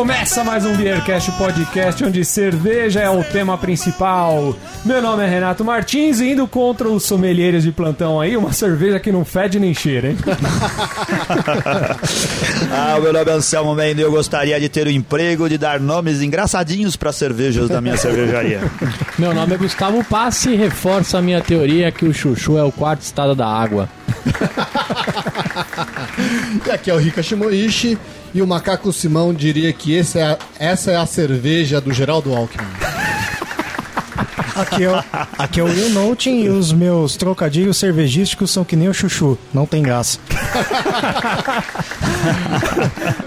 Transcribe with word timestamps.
Começa 0.00 0.42
mais 0.42 0.64
um 0.64 0.74
Beercast 0.74 1.30
Podcast, 1.32 2.02
onde 2.02 2.24
cerveja 2.24 3.00
é 3.00 3.10
o 3.10 3.22
tema 3.22 3.58
principal. 3.58 4.56
Meu 4.82 5.02
nome 5.02 5.22
é 5.22 5.28
Renato 5.28 5.62
Martins, 5.62 6.22
indo 6.22 6.48
contra 6.48 6.88
os 6.88 7.04
sommeliers 7.04 7.64
de 7.64 7.70
plantão 7.70 8.18
aí, 8.18 8.34
uma 8.34 8.50
cerveja 8.50 8.98
que 8.98 9.12
não 9.12 9.26
fede 9.26 9.60
nem 9.60 9.74
cheira, 9.74 10.08
hein? 10.08 10.16
ah, 12.72 12.98
meu 12.98 13.12
nome 13.12 13.30
é 13.30 13.34
Anselmo 13.34 13.74
Mendes 13.74 13.98
e 13.98 14.00
eu 14.00 14.10
gostaria 14.10 14.58
de 14.58 14.70
ter 14.70 14.86
o 14.86 14.90
emprego 14.90 15.50
de 15.50 15.58
dar 15.58 15.78
nomes 15.78 16.22
engraçadinhos 16.22 16.96
para 16.96 17.12
cervejas 17.12 17.68
da 17.68 17.82
minha 17.82 17.98
cervejaria. 17.98 18.62
Meu 19.18 19.34
nome 19.34 19.54
é 19.54 19.58
Gustavo 19.58 20.02
Passe 20.02 20.48
e 20.48 20.56
reforça 20.56 21.18
a 21.18 21.22
minha 21.22 21.42
teoria 21.42 21.92
que 21.92 22.06
o 22.06 22.14
chuchu 22.14 22.56
é 22.56 22.64
o 22.64 22.72
quarto 22.72 23.02
estado 23.02 23.34
da 23.34 23.46
água. 23.46 23.86
e 26.66 26.70
aqui 26.70 26.90
é 26.90 26.94
o 26.94 26.96
Rika 26.96 27.22
Shimoishi 27.22 27.98
e 28.32 28.40
o 28.40 28.46
Macaco 28.46 28.92
Simão 28.92 29.34
diria 29.34 29.72
que 29.72 29.94
esse 29.94 30.18
é 30.18 30.22
a, 30.22 30.38
essa 30.58 30.90
é 30.90 30.96
a 30.96 31.06
cerveja 31.06 31.80
do 31.80 31.92
Geraldo 31.92 32.34
Alckmin. 32.34 32.66
Aqui 34.54 34.84
é, 34.84 34.90
o, 34.90 35.04
aqui 35.38 35.60
é 35.60 35.62
o 35.62 35.66
Will 35.66 35.90
Noting 35.90 36.42
e 36.42 36.48
os 36.48 36.72
meus 36.72 37.16
trocadilhos 37.16 37.76
cervejísticos 37.78 38.50
são 38.50 38.64
que 38.64 38.76
nem 38.76 38.88
o 38.88 38.94
chuchu, 38.94 39.38
não 39.54 39.64
tem 39.64 39.82
graça. 39.82 40.18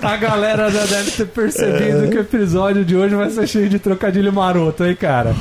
a 0.02 0.18
galera 0.18 0.70
já 0.70 0.86
deve 0.86 1.12
ter 1.12 1.28
percebido 1.28 2.10
que 2.10 2.18
o 2.18 2.22
episódio 2.22 2.86
de 2.86 2.96
hoje 2.96 3.16
vai 3.16 3.30
ser 3.30 3.48
cheio 3.48 3.70
de 3.70 3.80
trocadilho 3.80 4.32
maroto, 4.32 4.86
hein, 4.86 4.96
cara? 4.96 5.36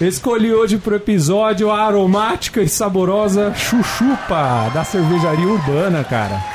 Escolhi 0.00 0.52
hoje 0.52 0.76
pro 0.76 0.96
episódio 0.96 1.70
a 1.70 1.82
aromática 1.84 2.60
e 2.60 2.68
saborosa 2.68 3.54
Chuchupa 3.54 4.70
da 4.72 4.84
cervejaria 4.84 5.46
urbana, 5.46 6.04
cara. 6.04 6.53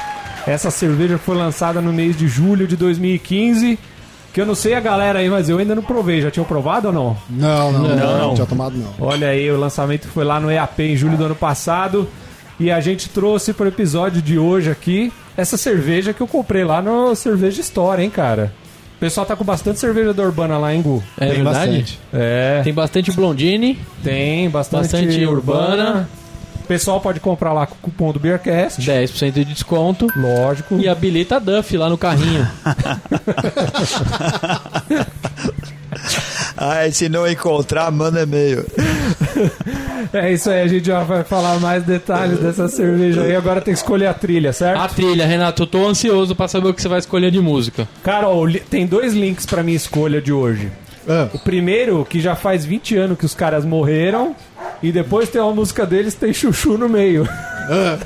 Essa 0.50 0.72
cerveja 0.72 1.20
foi 1.20 1.38
lançada 1.38 1.80
no 1.80 1.94
mês 1.94 2.18
de 2.18 2.28
julho 2.28 2.68
de 2.68 2.76
2015. 2.76 3.78
Que 4.34 4.42
eu 4.42 4.48
não 4.48 4.56
sei 4.56 4.74
a 4.74 4.80
galera 4.80 5.20
aí, 5.20 5.30
mas 5.30 5.48
eu 5.48 5.60
ainda 5.60 5.76
não 5.76 5.84
provei. 5.84 6.22
Já 6.22 6.32
tinham 6.32 6.46
provado 6.46 6.88
ou 6.88 6.94
não? 6.94 7.18
Não, 7.30 7.72
não, 7.72 7.82
não. 7.84 7.96
Não, 7.96 8.18
não 8.20 8.34
tinha 8.34 8.48
tomado 8.48 8.76
não. 8.76 8.94
Olha 9.00 9.28
aí, 9.28 9.50
o 9.52 9.60
lançamento 9.60 10.08
foi 10.08 10.24
lá 10.24 10.40
no 10.40 10.52
EAP 10.52 10.80
em 10.80 10.98
julho 10.98 11.18
do 11.18 11.26
ano 11.26 11.36
passado. 11.36 12.10
E 12.60 12.72
a 12.72 12.80
gente 12.80 13.10
trouxe 13.10 13.54
pro 13.54 13.68
episódio 13.68 14.24
de 14.24 14.40
hoje 14.40 14.72
aqui 14.72 15.14
essa 15.38 15.56
cerveja 15.56 16.14
que 16.14 16.22
eu 16.22 16.28
comprei 16.28 16.64
lá 16.64 16.82
no 16.82 17.16
Cerveja 17.16 17.62
Store, 17.62 18.02
hein, 18.02 18.10
cara. 18.10 18.52
O 18.98 19.00
pessoal 19.00 19.26
tá 19.26 19.36
com 19.36 19.46
bastante 19.46 19.80
cerveja 19.80 20.14
da 20.14 20.24
Urbana 20.24 20.58
lá 20.58 20.74
em 20.74 20.82
Gu. 20.82 21.02
É 21.16 21.28
Tem 21.28 21.36
verdade? 21.36 21.60
Bastante. 21.60 22.00
É. 22.12 22.62
Tem 22.64 22.74
bastante 22.74 23.12
Blondine. 23.12 23.80
Tem 24.04 24.50
bastante, 24.50 24.82
bastante 24.82 25.26
Urbana. 25.26 26.10
O 26.14 26.19
pessoal 26.70 27.02
pode 27.02 27.20
comprar 27.20 27.52
lá 27.52 27.66
com 27.66 27.74
o 27.74 27.78
cupom 27.80 28.14
do 28.14 28.20
Beercast. 28.20 28.80
10% 28.80 29.32
de 29.32 29.44
desconto. 29.44 30.06
Lógico. 30.16 30.78
E 30.80 30.88
habilita 30.88 31.38
a 31.38 31.40
Duff 31.40 31.76
lá 31.76 31.90
no 31.90 31.98
carrinho. 31.98 32.48
Ai, 36.56 36.92
se 36.94 37.10
não 37.10 37.28
encontrar, 37.28 37.92
manda 37.92 38.22
e-mail. 38.22 38.64
É 40.14 40.32
isso 40.32 40.52
aí, 40.52 40.62
a 40.62 40.68
gente 40.68 40.86
já 40.86 41.04
vai 41.04 41.24
falar 41.24 41.60
mais 41.60 41.84
detalhes 41.84 42.38
dessa 42.40 42.68
cerveja 42.68 43.24
aí. 43.24 43.36
Agora 43.36 43.62
tem 43.62 43.74
que 43.74 43.80
escolher 43.80 44.06
a 44.06 44.14
trilha, 44.14 44.54
certo? 44.54 44.80
A 44.80 44.88
trilha, 44.88 45.26
Renato, 45.26 45.64
eu 45.64 45.68
tô 45.68 45.88
ansioso 45.88 46.36
pra 46.36 46.48
saber 46.48 46.68
o 46.70 46.74
que 46.74 46.84
você 46.84 46.88
vai 46.88 47.00
escolher 47.00 47.32
de 47.32 47.42
música. 47.42 47.88
Cara, 48.04 48.30
ó, 48.30 48.48
tem 48.70 48.86
dois 48.86 49.14
links 49.14 49.48
pra 49.48 49.64
minha 49.64 49.76
escolha 49.76 50.22
de 50.22 50.32
hoje. 50.32 50.72
Ah. 51.08 51.28
O 51.34 51.40
primeiro, 51.40 52.06
que 52.06 52.22
já 52.22 52.36
faz 52.36 52.64
20 52.64 52.96
anos 52.96 53.18
que 53.18 53.26
os 53.26 53.34
caras 53.34 53.66
morreram, 53.66 54.36
e 54.82 54.92
depois 54.92 55.30
tem 55.30 55.42
uma 55.42 55.54
música 55.54 55.86
deles 55.86 56.14
tem 56.14 56.34
chuchu 56.34 56.78
no 56.78 56.90
meio. 56.90 57.28
Ah. 57.72 57.98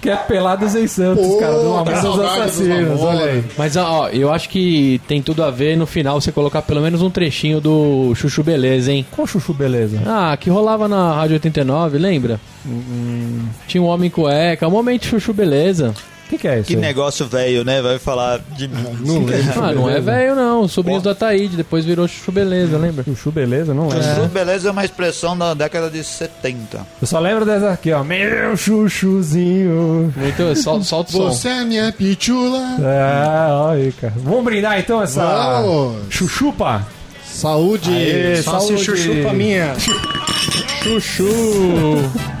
Que 0.00 0.10
é 0.10 0.16
Pelados 0.16 0.76
em 0.76 0.86
Santos, 0.86 1.26
Pô, 1.26 1.38
cara, 1.38 1.54
do 1.54 1.74
Amor 1.74 2.00
dos 2.00 2.20
Assassinos, 2.20 3.00
olha 3.00 3.24
aí. 3.24 3.44
Mas, 3.56 3.76
ó, 3.76 4.08
eu 4.08 4.32
acho 4.32 4.48
que 4.48 5.00
tem 5.08 5.20
tudo 5.20 5.42
a 5.42 5.50
ver 5.50 5.76
no 5.76 5.86
final 5.86 6.20
você 6.20 6.30
colocar 6.30 6.62
pelo 6.62 6.80
menos 6.80 7.02
um 7.02 7.10
trechinho 7.10 7.60
do 7.60 8.14
Chuchu 8.14 8.44
Beleza, 8.44 8.92
hein? 8.92 9.04
Qual 9.10 9.26
Chuchu 9.26 9.52
Beleza? 9.52 10.00
Ah, 10.06 10.36
que 10.36 10.50
rolava 10.50 10.86
na 10.86 11.14
Rádio 11.14 11.34
89, 11.34 11.98
lembra? 11.98 12.40
Hum. 12.64 13.46
Tinha 13.66 13.82
um 13.82 13.86
homem 13.86 14.08
cueca, 14.08 14.68
um 14.68 14.70
momento 14.70 15.06
Chuchu 15.06 15.32
Beleza. 15.32 15.92
O 16.28 16.30
que, 16.30 16.36
que, 16.36 16.46
é 16.46 16.58
isso? 16.58 16.68
Que 16.68 16.74
aí? 16.74 16.80
negócio 16.80 17.26
velho, 17.26 17.64
né? 17.64 17.80
Vai 17.80 17.98
falar 17.98 18.38
de. 18.54 18.68
Não 18.68 19.24
lembro. 19.24 19.34
Ah, 19.58 19.72
não 19.72 19.88
é 19.88 19.98
velho, 19.98 20.36
não. 20.36 20.68
Sobrinhos 20.68 21.02
do 21.02 21.08
Ataíde, 21.08 21.56
depois 21.56 21.86
virou 21.86 22.06
Chuchu 22.06 22.30
Beleza, 22.30 22.76
lembra? 22.76 23.02
Chuchu 23.02 23.32
Beleza, 23.32 23.72
não 23.72 23.88
é. 23.88 24.02
Chuchu 24.02 24.28
Beleza 24.28 24.68
é 24.68 24.70
uma 24.70 24.84
expressão 24.84 25.36
da 25.36 25.54
década 25.54 25.88
de 25.88 26.04
70. 26.04 26.86
Eu 27.00 27.06
só 27.06 27.18
lembro 27.18 27.46
dessa 27.46 27.70
aqui, 27.70 27.90
ó. 27.92 28.04
Meu 28.04 28.54
chuchuzinho. 28.58 30.12
Muito, 30.14 30.56
sol, 30.62 30.84
solta 30.84 31.10
o 31.10 31.12
som. 31.12 31.30
Você 31.30 31.48
é 31.48 31.64
minha 31.64 31.90
pichula. 31.92 32.76
É, 32.78 33.52
olha 33.52 33.84
aí, 33.84 33.92
cara. 33.92 34.12
Vamos 34.18 34.44
brindar 34.44 34.78
então 34.78 35.02
essa 35.02 35.24
Vamos. 35.24 35.96
chuchupa? 36.10 36.86
Saúde! 37.24 37.90
Aê, 37.90 38.42
saúde! 38.42 38.84
chuchupa 38.84 39.32
minha! 39.32 39.74
Chuchu! 40.84 42.37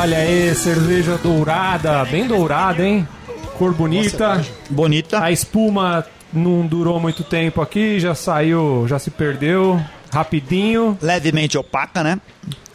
Olha 0.00 0.18
aí, 0.18 0.54
cerveja 0.54 1.18
dourada, 1.18 2.04
bem 2.04 2.24
dourada, 2.24 2.86
hein? 2.86 3.06
Cor 3.58 3.74
bonita. 3.74 4.40
Bonita. 4.70 5.20
A 5.20 5.32
espuma 5.32 6.06
não 6.32 6.64
durou 6.64 7.00
muito 7.00 7.24
tempo 7.24 7.60
aqui, 7.60 7.98
já 7.98 8.14
saiu, 8.14 8.86
já 8.86 8.96
se 9.00 9.10
perdeu 9.10 9.82
rapidinho. 10.12 10.96
Levemente 11.02 11.58
opaca, 11.58 12.04
né? 12.04 12.20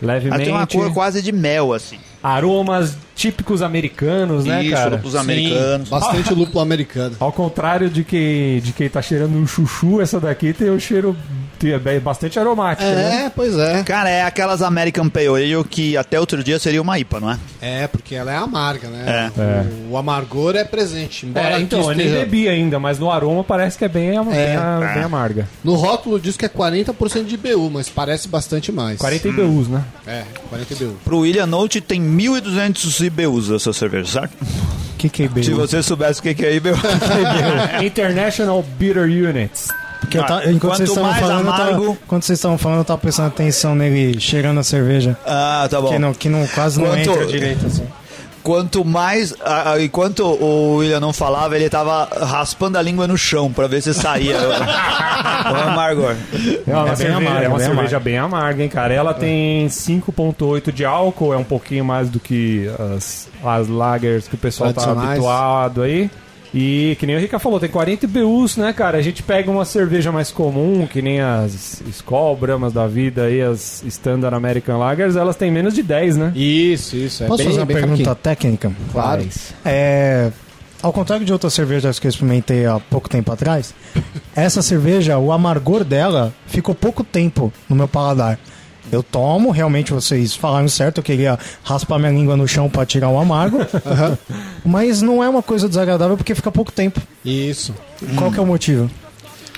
Levemente. 0.01 0.35
Ela 0.35 0.43
tem 0.43 0.53
uma 0.53 0.67
cor 0.67 0.93
quase 0.93 1.21
de 1.21 1.31
mel, 1.31 1.71
assim. 1.71 1.97
Aromas 2.21 2.97
típicos 3.15 3.61
americanos, 3.61 4.43
né, 4.43 4.61
Isso, 4.61 4.75
cara? 4.75 4.89
lúpulos 4.91 5.15
americanos. 5.15 5.87
Bastante 5.89 6.33
lúpulo 6.35 6.59
americano. 6.59 7.15
Ao 7.21 7.31
contrário 7.31 7.89
de 7.89 8.03
quem, 8.03 8.59
de 8.59 8.73
quem 8.73 8.89
tá 8.89 9.01
cheirando 9.01 9.37
um 9.37 9.47
chuchu, 9.47 10.01
essa 10.01 10.19
daqui 10.19 10.51
tem 10.51 10.69
o 10.69 10.73
um 10.73 10.79
cheiro 10.79 11.15
é 11.71 11.99
bastante 11.99 12.39
aromática, 12.39 12.87
é, 12.87 12.95
né? 12.95 13.25
É, 13.25 13.29
pois 13.29 13.57
é. 13.57 13.83
Cara, 13.83 14.09
é 14.09 14.23
aquelas 14.23 14.61
American 14.61 15.09
Pale 15.09 15.27
Ale 15.27 15.63
que 15.63 15.95
até 15.97 16.19
outro 16.19 16.43
dia 16.43 16.59
seria 16.59 16.81
uma 16.81 16.97
IPA, 16.99 17.19
não 17.19 17.31
é? 17.31 17.39
É, 17.61 17.87
porque 17.87 18.15
ela 18.15 18.31
é 18.31 18.35
amarga, 18.35 18.87
né? 18.89 19.31
É. 19.37 19.41
é. 19.41 19.65
O, 19.89 19.97
amargor 19.97 20.55
é 20.55 20.63
presente. 20.63 21.25
Embora 21.25 21.57
é, 21.57 21.61
então, 21.61 21.91
eu 21.91 21.95
nem 21.95 22.11
bebi 22.11 22.47
ainda, 22.47 22.79
mas 22.79 22.99
no 22.99 23.11
aroma 23.11 23.43
parece 23.43 23.77
que 23.77 23.85
é 23.85 23.87
bem, 23.87 24.17
é, 24.17 24.23
bem, 24.23 24.33
é. 24.33 24.93
bem 24.93 25.03
amarga. 25.03 25.47
No 25.63 25.75
rótulo 25.75 26.19
diz 26.19 26.35
que 26.35 26.45
é 26.45 26.49
40% 26.49 27.25
de 27.25 27.35
IBU, 27.35 27.69
mas 27.69 27.89
parece 27.89 28.27
bastante 28.27 28.71
mais. 28.71 28.99
40 28.99 29.27
hum. 29.27 29.31
IBUs, 29.31 29.67
né? 29.67 29.83
É, 30.05 30.23
40 30.49 30.73
IBU. 30.73 30.97
Pro 31.03 31.19
William 31.19 31.45
Note 31.45 31.81
tem 31.81 32.01
1.200 32.01 33.05
IBUs 33.05 33.49
essa 33.49 33.71
cerveja, 33.73 34.21
certo? 34.21 34.33
O 34.41 34.97
que, 34.97 35.09
que 35.09 35.23
é 35.23 35.25
IBU? 35.25 35.43
Se 35.43 35.53
você 35.53 35.83
soubesse 35.83 36.19
o 36.19 36.23
que, 36.23 36.33
que 36.33 36.45
é 36.45 36.55
IBU. 36.55 36.69
International 37.83 38.63
Bitter 38.77 39.03
Units. 39.03 39.67
Porque 40.03 40.17
eu 40.17 40.25
tá, 40.25 40.51
enquanto 40.51 40.77
vocês 40.77 40.89
estavam 40.89 41.13
falando, 41.15 41.47
amargo... 41.47 41.85
tava, 41.85 41.97
quando 42.07 42.23
vocês 42.23 42.37
estavam 42.37 42.57
falando, 42.57 42.79
eu 42.79 42.85
tava 42.85 42.99
prestando 42.99 43.29
atenção 43.29 43.73
nele 43.73 44.19
cheirando 44.19 44.59
a 44.59 44.63
cerveja. 44.63 45.17
Ah, 45.25 45.67
tá 45.69 45.79
bom. 45.79 45.89
Que, 45.89 45.99
não, 45.99 46.13
que 46.13 46.29
não, 46.29 46.45
quase 46.47 46.79
quanto, 46.79 46.91
não 46.91 47.13
entra 47.13 47.25
direito 47.25 47.65
assim. 47.65 47.87
Quanto 48.43 48.83
mais. 48.83 49.33
Ah, 49.43 49.75
enquanto 49.79 50.25
o 50.25 50.75
William 50.75 50.99
não 50.99 51.13
falava, 51.13 51.55
ele 51.55 51.69
tava 51.69 52.09
raspando 52.25 52.77
a 52.77 52.81
língua 52.81 53.07
no 53.07 53.17
chão 53.17 53.51
pra 53.51 53.67
ver 53.67 53.81
se 53.81 53.93
saía 53.93 54.35
o 54.43 55.69
amargor. 55.69 56.15
É 56.67 56.75
uma, 56.75 56.89
é 56.89 56.95
cerveja, 56.95 57.17
amarga, 57.17 57.45
é 57.45 57.47
uma 57.47 57.57
bem 57.57 57.65
cerveja 57.65 57.79
amarga. 57.79 57.99
bem 57.99 58.17
amarga, 58.17 58.63
hein, 58.63 58.69
cara? 58.69 58.93
Ela 58.93 59.13
tem 59.13 59.67
5,8 59.67 60.73
de 60.73 60.83
álcool, 60.83 61.33
é 61.33 61.37
um 61.37 61.43
pouquinho 61.43 61.85
mais 61.85 62.09
do 62.09 62.19
que 62.19 62.69
as, 62.93 63.29
as 63.41 63.69
lagers 63.69 64.27
que 64.27 64.35
o 64.35 64.37
pessoal 64.37 64.73
tá 64.73 64.91
habituado 64.91 65.81
aí. 65.81 66.11
E 66.53 66.95
que 66.99 67.07
nem 67.07 67.15
o 67.15 67.19
Rica 67.19 67.39
falou, 67.39 67.59
tem 67.59 67.69
40 67.69 68.07
BUs, 68.07 68.57
né, 68.57 68.71
cara? 68.73 68.97
A 68.97 69.01
gente 69.01 69.23
pega 69.23 69.49
uma 69.49 69.65
cerveja 69.65 70.11
mais 70.11 70.31
comum, 70.31 70.85
que 70.85 71.01
nem 71.01 71.19
as 71.19 71.81
Skol, 71.89 72.35
Bramas 72.37 72.71
da 72.71 72.85
vida 72.85 73.23
aí, 73.23 73.41
as 73.41 73.83
Standard 73.87 74.35
American 74.35 74.77
Lagers, 74.77 75.15
elas 75.15 75.35
têm 75.35 75.49
menos 75.49 75.73
de 75.73 75.81
10, 75.81 76.17
né? 76.17 76.31
Isso, 76.35 76.95
isso. 76.95 77.23
É 77.23 77.27
Posso 77.27 77.39
bem, 77.39 77.47
fazer 77.47 77.59
uma 77.61 77.65
pergunta 77.65 78.13
técnica? 78.13 78.71
Claro. 78.91 79.27
É, 79.65 80.31
ao 80.83 80.93
contrário 80.93 81.25
de 81.25 81.33
outras 81.33 81.53
cervejas 81.53 81.97
que 81.97 82.05
eu 82.05 82.09
experimentei 82.09 82.65
há 82.65 82.79
pouco 82.79 83.09
tempo 83.09 83.31
atrás, 83.31 83.73
essa 84.35 84.61
cerveja, 84.61 85.17
o 85.17 85.31
amargor 85.31 85.83
dela 85.83 86.33
ficou 86.45 86.75
pouco 86.75 87.03
tempo 87.03 87.51
no 87.67 87.75
meu 87.75 87.87
paladar. 87.87 88.37
Eu 88.91 89.01
tomo, 89.01 89.49
realmente 89.51 89.91
vocês 89.93 90.35
falaram 90.35 90.67
certo, 90.67 90.97
eu 90.99 91.03
queria 91.03 91.39
raspar 91.63 91.97
minha 91.97 92.11
língua 92.11 92.35
no 92.37 92.47
chão 92.47 92.69
para 92.69 92.85
tirar 92.85 93.09
o 93.09 93.17
amargo. 93.17 93.57
uhum. 93.57 94.17
Mas 94.65 95.01
não 95.01 95.23
é 95.23 95.29
uma 95.29 95.41
coisa 95.41 95.67
desagradável 95.69 96.17
porque 96.17 96.35
fica 96.35 96.51
pouco 96.51 96.71
tempo. 96.71 97.01
Isso. 97.23 97.73
Qual 98.15 98.29
hum. 98.29 98.33
que 98.33 98.39
é 98.39 98.41
o 98.41 98.45
motivo? 98.45 98.89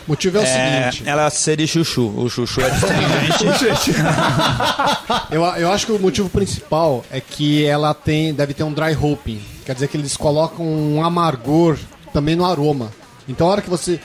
O 0.08 0.12
motivo 0.12 0.38
é 0.38 0.42
o 0.42 0.44
É, 0.44 0.92
seguinte. 0.92 1.10
ela 1.10 1.28
seria 1.32 1.66
chuchu. 1.66 2.14
O 2.16 2.30
chuchu 2.30 2.62
é 2.62 2.66
astringente. 2.70 3.92
Eu, 5.32 5.44
eu 5.44 5.72
acho 5.72 5.86
que 5.88 5.92
o 5.92 6.00
motivo 6.00 6.30
principal 6.30 7.04
é 7.12 7.20
que 7.20 7.66
ela 7.66 7.94
tem, 7.94 8.34
deve 8.34 8.54
ter 8.54 8.64
um 8.64 8.72
dry 8.72 8.96
hopping. 8.96 9.42
Quer 9.66 9.74
dizer 9.74 9.88
que 9.88 9.98
eles 9.98 10.16
colocam 10.16 10.66
um 10.66 11.04
amargor 11.04 11.78
também 12.14 12.36
no 12.36 12.46
aroma. 12.46 12.92
Então, 13.28 13.48
a 13.48 13.52
hora 13.52 13.62
que 13.62 13.70
você 13.70 14.00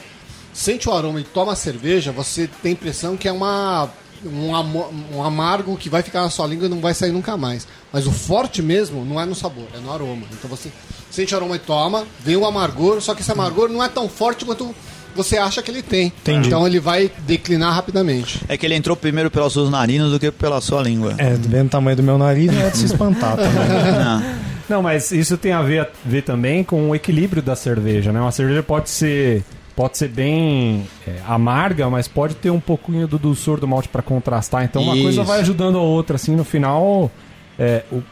sente 0.52 0.88
o 0.88 0.92
aroma 0.92 1.20
e 1.20 1.24
toma 1.24 1.52
a 1.52 1.56
cerveja, 1.56 2.10
você 2.10 2.48
tem 2.62 2.70
a 2.70 2.72
impressão 2.72 3.16
que 3.16 3.28
é 3.28 3.32
uma, 3.32 3.90
um, 4.24 5.16
um 5.16 5.22
amargo 5.22 5.76
que 5.76 5.88
vai 5.88 6.02
ficar 6.02 6.22
na 6.22 6.30
sua 6.30 6.46
língua 6.46 6.66
e 6.66 6.68
não 6.68 6.80
vai 6.80 6.94
sair 6.94 7.12
nunca 7.12 7.36
mais. 7.36 7.66
Mas 7.92 8.06
o 8.06 8.12
forte 8.12 8.62
mesmo 8.62 9.04
não 9.04 9.20
é 9.20 9.24
no 9.24 9.34
sabor, 9.34 9.66
é 9.74 9.78
no 9.78 9.92
aroma. 9.92 10.26
Então 10.32 10.48
você 10.48 10.70
sente 11.10 11.34
o 11.34 11.36
aroma 11.36 11.56
e 11.56 11.58
toma, 11.58 12.04
vem 12.20 12.36
o 12.36 12.46
amargor, 12.46 13.00
só 13.00 13.14
que 13.14 13.22
esse 13.22 13.32
amargor 13.32 13.68
não 13.68 13.82
é 13.82 13.88
tão 13.88 14.08
forte 14.08 14.44
quanto 14.44 14.74
você 15.14 15.38
acha 15.38 15.62
que 15.62 15.70
ele 15.70 15.82
tem. 15.82 16.06
Entendi. 16.06 16.48
Então 16.48 16.66
ele 16.66 16.78
vai 16.78 17.10
declinar 17.26 17.74
rapidamente. 17.74 18.40
É 18.48 18.56
que 18.56 18.64
ele 18.64 18.74
entrou 18.74 18.96
primeiro 18.96 19.30
pelas 19.30 19.52
suas 19.52 19.70
narinas 19.70 20.10
do 20.10 20.20
que 20.20 20.30
pela 20.30 20.60
sua 20.60 20.82
língua. 20.82 21.14
É, 21.18 21.34
vendo 21.34 21.66
o 21.66 21.70
tamanho 21.70 21.96
do 21.96 22.02
meu 22.02 22.16
nariz, 22.16 22.52
não 22.52 22.62
é 22.62 22.70
de 22.70 22.78
se 22.78 22.84
espantar 22.86 23.36
também. 23.36 23.68
Não. 24.04 24.40
Não, 24.70 24.80
mas 24.80 25.10
isso 25.10 25.36
tem 25.36 25.50
a 25.52 25.62
ver, 25.62 25.88
ver 26.04 26.22
também 26.22 26.62
com 26.62 26.90
o 26.90 26.94
equilíbrio 26.94 27.42
da 27.42 27.56
cerveja, 27.56 28.12
né? 28.12 28.20
Uma 28.20 28.30
cerveja 28.30 28.62
pode 28.62 28.88
ser 28.88 29.42
pode 29.80 29.96
ser 29.96 30.08
bem 30.08 30.86
é, 31.06 31.16
amarga, 31.26 31.88
mas 31.88 32.06
pode 32.06 32.34
ter 32.34 32.50
um 32.50 32.60
pouquinho 32.60 33.08
do 33.08 33.18
dulçor 33.18 33.58
do 33.58 33.66
malte 33.66 33.88
para 33.88 34.02
contrastar. 34.02 34.62
Então 34.64 34.82
uma 34.82 34.92
coisa 34.92 35.08
Isso. 35.22 35.24
vai 35.24 35.40
ajudando 35.40 35.78
a 35.78 35.80
outra, 35.82 36.16
assim, 36.16 36.36
no 36.36 36.44
final 36.44 37.10
é, 37.58 37.82
o- 37.90 38.02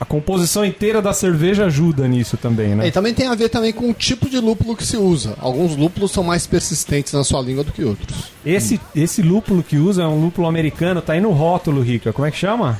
a 0.00 0.04
composição 0.04 0.64
inteira 0.64 1.00
da 1.00 1.12
cerveja 1.12 1.66
ajuda 1.66 2.08
nisso 2.08 2.36
também, 2.36 2.74
né? 2.74 2.84
É, 2.86 2.88
E 2.88 2.90
também 2.90 3.14
tem 3.14 3.28
a 3.28 3.34
ver 3.36 3.48
também 3.48 3.72
com 3.72 3.88
o 3.88 3.94
tipo 3.94 4.28
de 4.28 4.40
lúpulo 4.40 4.76
que 4.76 4.84
se 4.84 4.96
usa. 4.96 5.36
Alguns 5.40 5.76
lúpulos 5.76 6.10
são 6.10 6.24
mais 6.24 6.48
persistentes 6.48 7.12
na 7.12 7.22
sua 7.22 7.40
língua 7.40 7.62
do 7.62 7.70
que 7.70 7.84
outros. 7.84 8.24
Esse, 8.44 8.80
esse 8.94 9.22
lúpulo 9.22 9.62
que 9.62 9.76
usa 9.78 10.02
é 10.02 10.06
um 10.06 10.20
lúpulo 10.20 10.48
americano, 10.48 11.00
tá 11.00 11.12
aí 11.12 11.20
no 11.20 11.30
rótulo, 11.30 11.80
Rica. 11.80 12.12
Como 12.12 12.26
é 12.26 12.30
que 12.32 12.36
chama? 12.36 12.78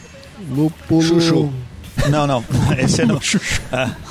Lúpulo. 0.50 1.02
Chuchu. 1.02 1.52
Não, 2.10 2.26
não. 2.26 2.44
Esse 2.76 3.04
não. 3.06 3.18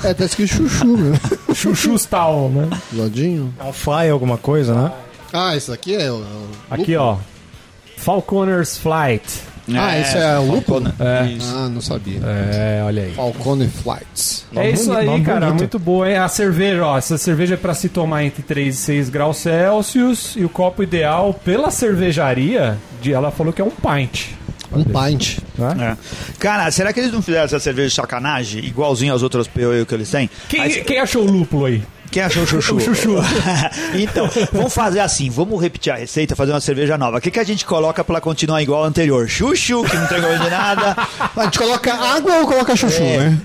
É, 0.02 0.14
tá 0.14 0.24
escrito 0.24 0.54
chuchu, 0.54 0.96
né? 0.96 1.20
Chuchu 1.54 1.94
Stal, 1.94 2.48
né? 2.48 2.68
Lodinho. 2.92 3.52
É 3.60 3.64
um 3.64 3.72
fly 3.72 4.10
alguma 4.10 4.36
coisa, 4.38 4.74
né? 4.74 4.92
Ah, 5.32 5.56
esse 5.56 5.70
aqui 5.72 5.94
é 5.96 6.10
o. 6.10 6.16
o 6.16 6.48
Aqui, 6.70 6.96
ó. 6.96 7.16
Falconer's 7.96 8.76
Flight. 8.78 9.22
Ah, 9.74 9.98
isso 9.98 10.18
é 10.18 10.38
o 10.38 10.44
lúpulo? 10.44 10.92
É. 11.00 11.24
Isso. 11.26 11.50
Ah, 11.56 11.68
não 11.70 11.80
sabia. 11.80 12.20
É, 12.22 12.82
olha 12.84 13.04
aí. 13.04 13.12
Falcone 13.14 13.66
Flights. 13.66 14.44
É 14.54 14.68
isso 14.70 14.92
aí, 14.92 15.06
nome 15.06 15.24
cara, 15.24 15.46
bonito. 15.46 15.58
muito 15.60 15.78
boa. 15.78 16.10
hein? 16.10 16.18
A 16.18 16.28
cerveja, 16.28 16.84
ó, 16.84 16.98
essa 16.98 17.16
cerveja 17.16 17.54
é 17.54 17.56
pra 17.56 17.72
se 17.72 17.88
tomar 17.88 18.24
entre 18.24 18.42
3 18.42 18.74
e 18.74 18.78
6 18.78 19.08
graus 19.08 19.38
Celsius 19.38 20.34
e 20.36 20.44
o 20.44 20.50
copo 20.50 20.82
ideal 20.82 21.32
pela 21.32 21.70
cervejaria, 21.70 22.76
de, 23.00 23.14
ela 23.14 23.30
falou 23.30 23.54
que 23.54 23.62
é 23.62 23.64
um 23.64 23.70
pint. 23.70 24.32
Um 24.76 24.84
pint. 24.84 25.38
É. 25.58 25.96
Cara, 26.38 26.70
será 26.70 26.92
que 26.92 27.00
eles 27.00 27.12
não 27.12 27.22
fizeram 27.22 27.44
essa 27.44 27.58
cerveja 27.58 27.88
de 27.88 27.94
sacanagem, 27.94 28.64
igualzinho 28.64 29.14
às 29.14 29.22
outras 29.22 29.46
POE 29.46 29.84
que 29.86 29.94
eles 29.94 30.10
têm? 30.10 30.28
Quem, 30.48 30.60
Mas- 30.60 30.76
quem 30.78 30.98
achou 30.98 31.26
o 31.26 31.30
lúpulo 31.30 31.66
aí? 31.66 31.82
Quem 32.14 32.22
achou 32.22 32.44
o 32.44 32.46
chuchu? 32.46 32.76
O 32.76 32.80
chuchu. 32.80 33.16
então, 33.94 34.30
vamos 34.52 34.72
fazer 34.72 35.00
assim, 35.00 35.28
vamos 35.28 35.60
repetir 35.60 35.92
a 35.92 35.96
receita, 35.96 36.36
fazer 36.36 36.52
uma 36.52 36.60
cerveja 36.60 36.96
nova. 36.96 37.18
O 37.18 37.20
que, 37.20 37.28
que 37.28 37.40
a 37.40 37.44
gente 37.44 37.64
coloca 37.64 38.04
pra 38.04 38.14
ela 38.14 38.20
continuar 38.20 38.62
igual 38.62 38.82
ao 38.82 38.86
anterior? 38.86 39.28
Chuchu, 39.28 39.82
que 39.82 39.96
não 39.96 40.06
tem 40.06 40.20
gosto 40.20 40.42
de 40.44 40.50
nada. 40.50 40.96
A 41.36 41.44
gente 41.44 41.58
coloca 41.58 41.92
água 41.92 42.36
ou 42.38 42.46
coloca 42.46 42.76
chuchu, 42.76 43.02
É. 43.02 43.16
né? 43.18 43.38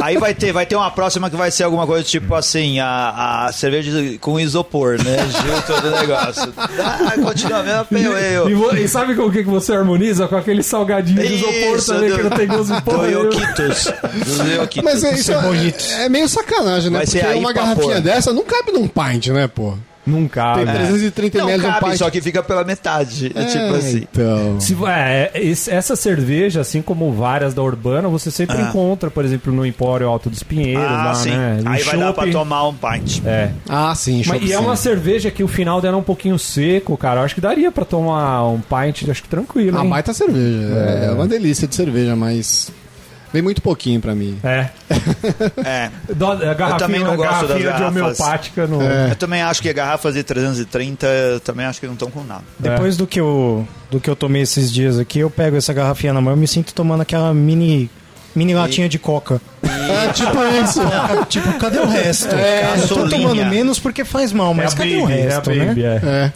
Aí 0.00 0.16
vai 0.18 0.34
ter, 0.34 0.52
vai 0.52 0.66
ter 0.66 0.74
uma 0.74 0.90
próxima 0.90 1.30
que 1.30 1.36
vai 1.36 1.50
ser 1.50 1.62
alguma 1.62 1.86
coisa 1.86 2.02
tipo 2.04 2.34
assim, 2.34 2.80
a, 2.80 3.46
a 3.46 3.52
cerveja 3.52 3.92
com 4.20 4.38
isopor, 4.40 4.98
né? 5.02 5.16
Junto 5.30 5.80
do 5.80 5.90
negócio. 5.92 6.52
Ah, 6.56 7.12
continua 7.22 7.58
a 7.58 7.62
mesma 7.62 7.84
POE. 7.84 8.50
E, 8.50 8.54
vo- 8.54 8.76
e 8.76 8.88
sabe 8.88 9.14
com 9.14 9.22
o 9.22 9.30
que 9.32 9.44
que 9.44 9.48
você 9.50 9.72
harmoniza? 9.72 10.26
Com 10.26 10.36
aquele 10.36 10.62
salgadinho 10.62 11.20
de 11.24 11.34
isopor 11.34 11.76
Isso, 11.76 11.92
também, 11.94 12.10
do- 12.10 12.16
que 12.16 12.22
não 12.24 12.30
tem 12.30 12.46
gosto 12.48 12.66
de 12.66 12.72
Do 12.74 12.82
porra. 12.82 13.06
Do 13.06 13.10
Yoquitos. 13.10 13.92
Mas 14.82 15.04
é, 15.04 15.14
isso 15.14 15.32
é, 15.32 16.04
é 16.04 16.08
meio 16.08 16.28
sacanagem, 16.28 16.90
né? 16.90 16.98
Vai 16.98 17.06
ser 17.06 17.18
Porque 17.20 17.32
aí 17.34 17.38
uma 17.38 17.52
pra 17.54 17.62
garrafinha 17.74 18.00
dessa 18.00 18.32
não 18.32 18.44
cabe 18.44 18.72
num 18.72 18.88
pint, 18.88 19.28
né, 19.28 19.46
pô? 19.48 19.74
Não 20.04 20.26
cabe. 20.26 20.64
Tem 20.64 20.74
330 20.74 21.38
Não 21.38 21.48
ml 21.48 21.64
um 21.64 21.70
cabe, 21.70 21.84
pint. 21.90 21.96
só 21.98 22.10
que 22.10 22.20
fica 22.20 22.42
pela 22.42 22.64
metade. 22.64 23.30
É, 23.36 23.44
tipo 23.44 23.74
assim. 23.76 23.98
Então. 23.98 24.58
Se- 24.60 24.76
é, 24.84 25.30
esse- 25.36 25.70
essa 25.70 25.94
cerveja, 25.94 26.60
assim 26.60 26.82
como 26.82 27.12
várias 27.12 27.54
da 27.54 27.62
Urbana, 27.62 28.08
você 28.08 28.28
sempre 28.28 28.56
Ah. 28.56 28.62
encontra, 28.62 29.12
por 29.12 29.24
exemplo, 29.24 29.52
no 29.52 29.64
Empório 29.64 30.08
Alto 30.08 30.28
dos 30.28 30.42
Pinheiros, 30.42 30.82
Ah, 30.84 31.04
lá, 31.04 31.14
sim. 31.14 31.30
né? 31.30 31.60
Aí 31.64 31.84
vai 31.84 31.96
dar 31.96 32.12
pra 32.12 32.26
tomar 32.32 32.66
um 32.66 32.74
pint. 32.74 33.22
É. 33.24 33.50
Ah, 33.68 33.94
sim, 33.94 34.24
Mas- 34.26 34.42
e 34.42 34.52
é 34.52 34.58
uma 34.58 34.74
cerveja 34.74 35.30
que 35.30 35.44
o 35.44 35.46
final 35.48 35.80
dela 35.80 35.96
é 35.96 36.00
um 36.00 36.02
pouquinho 36.02 36.36
seco, 36.36 36.96
cara. 36.96 37.20
Eu 37.20 37.24
acho 37.24 37.36
que 37.36 37.40
daria 37.40 37.70
pra 37.70 37.84
tomar 37.84 38.42
um 38.48 38.60
pint, 38.60 39.08
acho 39.08 39.22
que 39.22 39.28
tranquilo, 39.28 39.76
Uma 39.76 39.84
hein? 39.84 39.90
baita 39.90 40.12
cerveja. 40.12 40.66
É. 40.74 41.12
uma 41.12 41.28
delícia 41.28 41.68
de 41.68 41.76
cerveja, 41.76 42.16
mas. 42.16 42.72
Vem 43.32 43.42
muito 43.42 43.62
pouquinho 43.62 44.00
pra 44.00 44.14
mim. 44.14 44.38
É. 44.42 44.68
É. 45.64 45.90
Do, 46.14 46.26
a 46.26 46.36
garrafinha, 46.54 46.78
também 46.78 47.00
não 47.00 47.16
gosto 47.16 47.46
das 47.46 47.62
garrafas. 47.62 47.88
homeopática 47.88 48.66
no... 48.66 48.82
É. 48.82 49.10
Eu 49.10 49.16
também 49.16 49.42
acho 49.42 49.62
que 49.62 49.72
garrafas 49.72 50.14
de 50.14 50.22
330 50.22 51.06
eu 51.06 51.40
também 51.40 51.66
acho 51.66 51.80
que 51.80 51.86
não 51.86 51.94
estão 51.94 52.10
com 52.10 52.22
nada. 52.22 52.42
Depois 52.58 52.96
do, 52.96 53.06
que 53.06 53.20
eu, 53.20 53.66
do 53.90 54.00
que 54.00 54.08
eu 54.08 54.16
tomei 54.16 54.42
esses 54.42 54.72
dias 54.72 54.98
aqui, 54.98 55.20
eu 55.20 55.30
pego 55.30 55.56
essa 55.56 55.72
garrafinha 55.72 56.12
na 56.12 56.20
mão 56.20 56.34
e 56.34 56.36
me 56.36 56.46
sinto 56.46 56.74
tomando 56.74 57.00
aquela 57.00 57.32
mini, 57.32 57.90
mini 58.34 58.54
latinha 58.54 58.88
de 58.88 58.98
coca. 58.98 59.40
É 59.62 60.08
tipo 60.12 60.38
isso. 60.62 60.80
tipo, 61.28 61.52
cadê 61.58 61.78
o 61.78 61.86
resto? 61.86 62.34
É, 62.34 62.74
eu 62.78 62.88
tô 62.88 63.08
tomando 63.08 63.44
menos 63.46 63.78
porque 63.78 64.04
faz 64.04 64.32
mal, 64.32 64.52
mas 64.54 64.72
é 64.72 64.74
a 64.74 64.78
cadê 64.78 64.90
baby, 64.90 65.02
o 65.02 65.06
resto, 65.06 65.50
é 65.50 65.54
a 65.54 65.64
baby, 65.64 65.82
né? 65.82 66.00
é. 66.04 66.32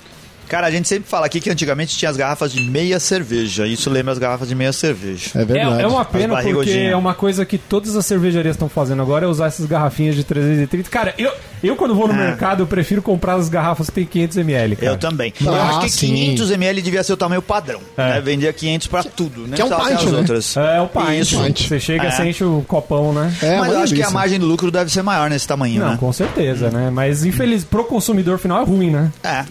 É. 0.47 0.51
Cara, 0.51 0.67
a 0.67 0.71
gente 0.71 0.89
sempre 0.89 1.09
fala 1.09 1.27
aqui 1.27 1.41
que 1.41 1.51
antigamente 1.51 1.97
tinha 1.97 2.11
as 2.11 2.17
garrafas 2.17 2.53
de 2.53 2.61
meia 2.63 2.99
cerveja. 3.01 3.67
Isso 3.67 3.91
lembra 3.91 4.13
as 4.13 4.19
garrafas 4.19 4.49
de 4.49 4.55
meia 4.55 4.73
cerveja. 4.73 5.31
É 5.35 5.45
verdade. 5.45 5.81
É, 5.81 5.85
é 5.85 5.87
uma 5.87 6.05
pena 6.05 6.41
porque 6.43 6.71
é 6.71 6.97
uma 6.97 7.15
coisa 7.15 7.45
que 7.45 7.59
todas 7.59 7.97
as 7.97 8.07
cervejarias 8.07 8.55
estão 8.57 8.69
fazendo 8.69 9.03
agora 9.03 9.25
é 9.25 9.29
usar 9.29 9.47
essas 9.47 9.67
garrafinhas 9.67 10.15
de 10.15 10.25
330. 10.25 10.89
Cara, 10.91 11.15
eu, 11.19 11.33
eu 11.63 11.77
quando 11.77 11.95
vou 11.95 12.07
no 12.09 12.15
Ah. 12.15 12.17
mercado, 12.17 12.63
eu 12.63 12.67
prefiro 12.67 13.03
comprar 13.03 13.35
as 13.35 13.49
garrafas 13.49 13.89
que 13.91 14.05
tem 14.05 14.07
500ml, 14.07 14.77
cara. 14.77 14.93
Eu 14.93 14.97
também. 14.99 15.33
Ah, 15.41 15.45
eu 15.45 15.55
acho 15.55 15.81
que 15.81 15.91
sim. 15.91 16.15
500 16.15 16.51
ml 16.53 16.83
devia 16.83 17.03
ser 17.03 17.13
o 17.13 17.17
tamanho 17.17 17.43
padrão. 17.43 17.81
É. 17.97 18.15
Né? 18.15 18.21
Vendia 18.21 18.53
500 18.53 18.87
pra 18.87 19.03
tudo, 19.05 19.47
né? 19.47 19.57
Que 19.57 19.63
é 19.63 19.65
um 19.65 19.69
pint, 19.71 19.81
as 19.93 20.05
né? 20.13 20.19
outras. 20.19 20.57
É, 20.57 20.81
o 20.81 20.89
pint. 20.89 21.21
Isso. 21.21 21.37
Você 21.69 21.81
chega 21.81 22.05
e 22.05 22.07
É. 22.07 22.11
você 22.11 22.25
enche 22.29 22.45
o 22.45 22.65
copão, 22.67 23.13
né? 23.13 23.33
É, 23.43 23.59
Mas 23.59 23.73
eu 23.73 23.79
acho 23.81 23.95
que 23.95 24.03
a 24.03 24.11
margem 24.11 24.39
do 24.39 24.47
lucro 24.47 24.71
deve 24.71 24.91
ser 24.91 25.03
maior 25.03 25.29
nesse 25.31 25.47
tamanho, 25.47 25.81
Não, 25.81 25.91
né? 25.91 25.97
com 25.99 26.13
certeza, 26.13 26.71
né? 26.71 26.91
Mas 26.91 27.25
infeliz, 27.25 27.65
pro 27.65 27.85
consumidor 27.85 28.39
final 28.39 28.61
é 28.63 28.65
ruim, 28.65 28.91
né? 28.91 29.11
É. 29.25 29.45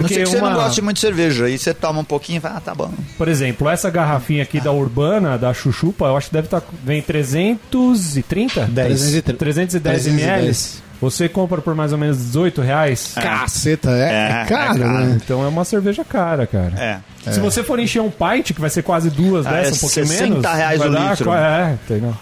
Porque 0.00 0.14
não 0.14 0.14
sei 0.14 0.24
que 0.24 0.30
você 0.30 0.36
uma- 0.38 0.50
não 0.50 0.56
gosta 0.64 0.82
muito 0.82 0.96
de 0.96 1.00
cerveja. 1.00 1.44
Aí 1.46 1.58
você 1.58 1.72
toma 1.74 2.00
um 2.00 2.04
pouquinho 2.04 2.38
e 2.38 2.40
fala, 2.40 2.56
ah, 2.56 2.60
tá 2.60 2.74
bom. 2.74 2.90
Por 3.18 3.28
exemplo, 3.28 3.68
essa 3.68 3.90
garrafinha 3.90 4.42
aqui 4.42 4.60
da 4.60 4.72
Urbana, 4.72 5.36
da 5.38 5.52
Chuchupa, 5.54 6.06
eu 6.06 6.16
acho 6.16 6.28
que 6.28 6.34
deve 6.34 6.46
estar. 6.46 6.62
Vem 6.84 7.00
330? 7.02 8.66
10. 8.66 9.00
310 9.36 9.82
310. 9.82 10.06
ml. 10.06 10.84
Você 11.00 11.28
compra 11.28 11.60
por 11.60 11.74
mais 11.74 11.92
ou 11.92 11.98
menos 11.98 12.16
18 12.16 12.62
reais. 12.62 13.12
Caceta, 13.14 13.90
é, 13.90 14.00
É, 14.00 14.42
é 14.42 14.44
caro, 14.46 14.78
é 14.78 14.80
caro. 14.80 15.04
né? 15.06 15.18
Então 15.22 15.44
é 15.44 15.48
uma 15.48 15.64
cerveja 15.64 16.02
cara, 16.04 16.46
cara. 16.46 17.02
É. 17.26 17.32
Se 17.32 17.40
você 17.40 17.62
for 17.62 17.78
encher 17.78 18.00
um 18.00 18.10
pint, 18.10 18.52
que 18.52 18.60
vai 18.60 18.70
ser 18.70 18.82
quase 18.82 19.10
duas 19.10 19.46
Ah, 19.46 19.50
dessa, 19.50 19.70
é 19.70 19.74
um 19.74 19.78
pouquinho 19.78 20.06
60 20.06 20.28
menos. 20.30 20.46
reais 20.56 20.80
o 20.80 20.88
dar 20.90 21.10
litro. 21.10 21.32
É, 21.34 21.76
entendeu? 21.84 22.14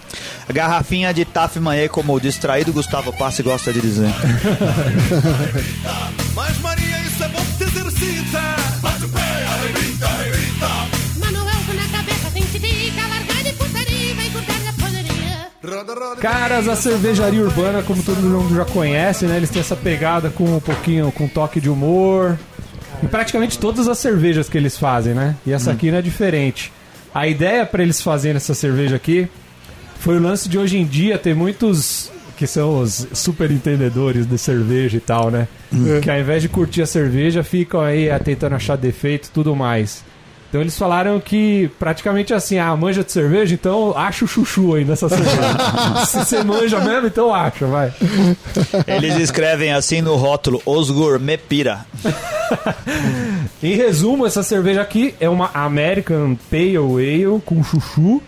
A 0.49 0.53
garrafinha 0.53 1.13
de 1.13 1.23
Taf 1.23 1.57
Manhã, 1.59 1.87
como 1.87 2.13
o 2.13 2.19
distraído 2.19 2.73
Gustavo 2.73 3.13
Passi 3.13 3.41
gosta 3.43 3.71
de 3.71 3.79
dizer. 3.79 4.09
Caras, 16.21 16.67
a 16.67 16.75
cervejaria 16.75 17.41
urbana, 17.41 17.81
como 17.81 18.01
todo 18.03 18.17
mundo 18.17 18.55
já 18.55 18.65
conhece, 18.65 19.25
né? 19.25 19.37
Eles 19.37 19.49
têm 19.49 19.61
essa 19.61 19.75
pegada 19.75 20.29
com 20.29 20.57
um 20.57 20.59
pouquinho, 20.59 21.11
com 21.11 21.27
toque 21.27 21.59
de 21.59 21.69
humor. 21.69 22.37
Em 23.01 23.07
praticamente 23.07 23.57
todas 23.59 23.87
as 23.87 23.97
cervejas 23.97 24.47
que 24.47 24.57
eles 24.57 24.77
fazem, 24.77 25.13
né? 25.13 25.35
E 25.45 25.51
essa 25.51 25.71
aqui 25.71 25.91
não 25.91 25.97
é 25.97 26.01
diferente. 26.01 26.71
A 27.13 27.27
ideia 27.27 27.65
para 27.65 27.83
eles 27.83 28.01
fazerem 28.01 28.37
essa 28.37 28.53
cerveja 28.53 28.95
aqui 28.95 29.27
foi 29.99 30.17
o 30.17 30.21
lance 30.21 30.47
de 30.49 30.57
hoje 30.57 30.77
em 30.77 30.85
dia 30.85 31.17
ter 31.17 31.35
muitos 31.35 32.11
que 32.35 32.47
são 32.47 32.79
os 32.79 33.07
super 33.13 33.51
entendedores 33.51 34.25
de 34.25 34.37
cerveja 34.37 34.97
e 34.97 34.99
tal, 34.99 35.29
né? 35.29 35.47
Que 36.01 36.09
ao 36.09 36.19
invés 36.19 36.41
de 36.41 36.49
curtir 36.49 36.81
a 36.81 36.85
cerveja, 36.85 37.43
ficam 37.43 37.81
aí 37.81 38.07
tentando 38.23 38.55
achar 38.55 38.75
defeito 38.75 39.27
e 39.27 39.31
tudo 39.31 39.55
mais. 39.55 40.03
Então 40.53 40.61
eles 40.61 40.77
falaram 40.77 41.19
que 41.19 41.67
praticamente 41.79 42.31
assim, 42.31 42.59
ah, 42.59 42.75
manja 42.75 43.03
de 43.03 43.11
cerveja, 43.11 43.55
então 43.55 43.97
acha 43.97 44.23
o 44.23 44.27
chuchu 44.27 44.75
aí 44.75 44.85
nessa 44.85 45.09
cerveja. 45.09 45.41
Se 46.05 46.19
você 46.19 46.43
manja 46.43 46.79
mesmo, 46.79 47.07
então 47.07 47.33
acha, 47.33 47.65
vai. 47.65 47.91
Eles 48.85 49.17
escrevem 49.17 49.73
assim 49.73 49.99
no 49.99 50.15
rótulo, 50.15 50.61
os 50.63 50.91
gourmet 50.91 51.39
pira. 51.39 51.83
Em 53.63 53.75
resumo, 53.75 54.27
essa 54.27 54.43
cerveja 54.43 54.83
aqui 54.83 55.15
é 55.19 55.27
uma 55.27 55.49
American 55.55 56.37
Pale 56.51 56.77
Ale 56.77 57.41
com 57.43 57.63
chuchu, 57.63 58.21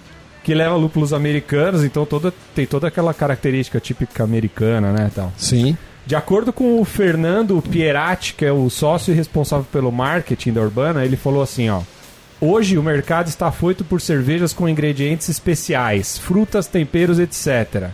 que 0.44 0.56
leva 0.56 0.76
lúpulos 0.76 1.14
americanos, 1.14 1.84
então 1.84 2.08
toda, 2.08 2.34
tem 2.56 2.66
toda 2.66 2.88
aquela 2.88 3.14
característica 3.14 3.80
típica 3.80 4.24
americana, 4.24 4.92
né, 4.92 5.12
tal. 5.14 5.32
Sim. 5.38 5.78
De 6.08 6.16
acordo 6.16 6.52
com 6.52 6.82
o 6.82 6.86
Fernando 6.86 7.62
Pierati, 7.62 8.34
que 8.34 8.46
é 8.46 8.52
o 8.52 8.68
sócio 8.68 9.12
e 9.12 9.16
responsável 9.16 9.68
pelo 9.72 9.92
marketing 9.92 10.54
da 10.54 10.62
Urbana, 10.62 11.06
ele 11.06 11.18
falou 11.18 11.44
assim, 11.44 11.70
ó. 11.70 11.82
Hoje 12.48 12.78
o 12.78 12.84
mercado 12.84 13.28
está 13.28 13.48
afoito 13.48 13.84
por 13.84 14.00
cervejas 14.00 14.54
com 14.54 14.70
ingredientes 14.70 15.28
especiais, 15.30 16.16
frutas, 16.16 16.68
temperos, 16.68 17.18
etc. 17.18 17.90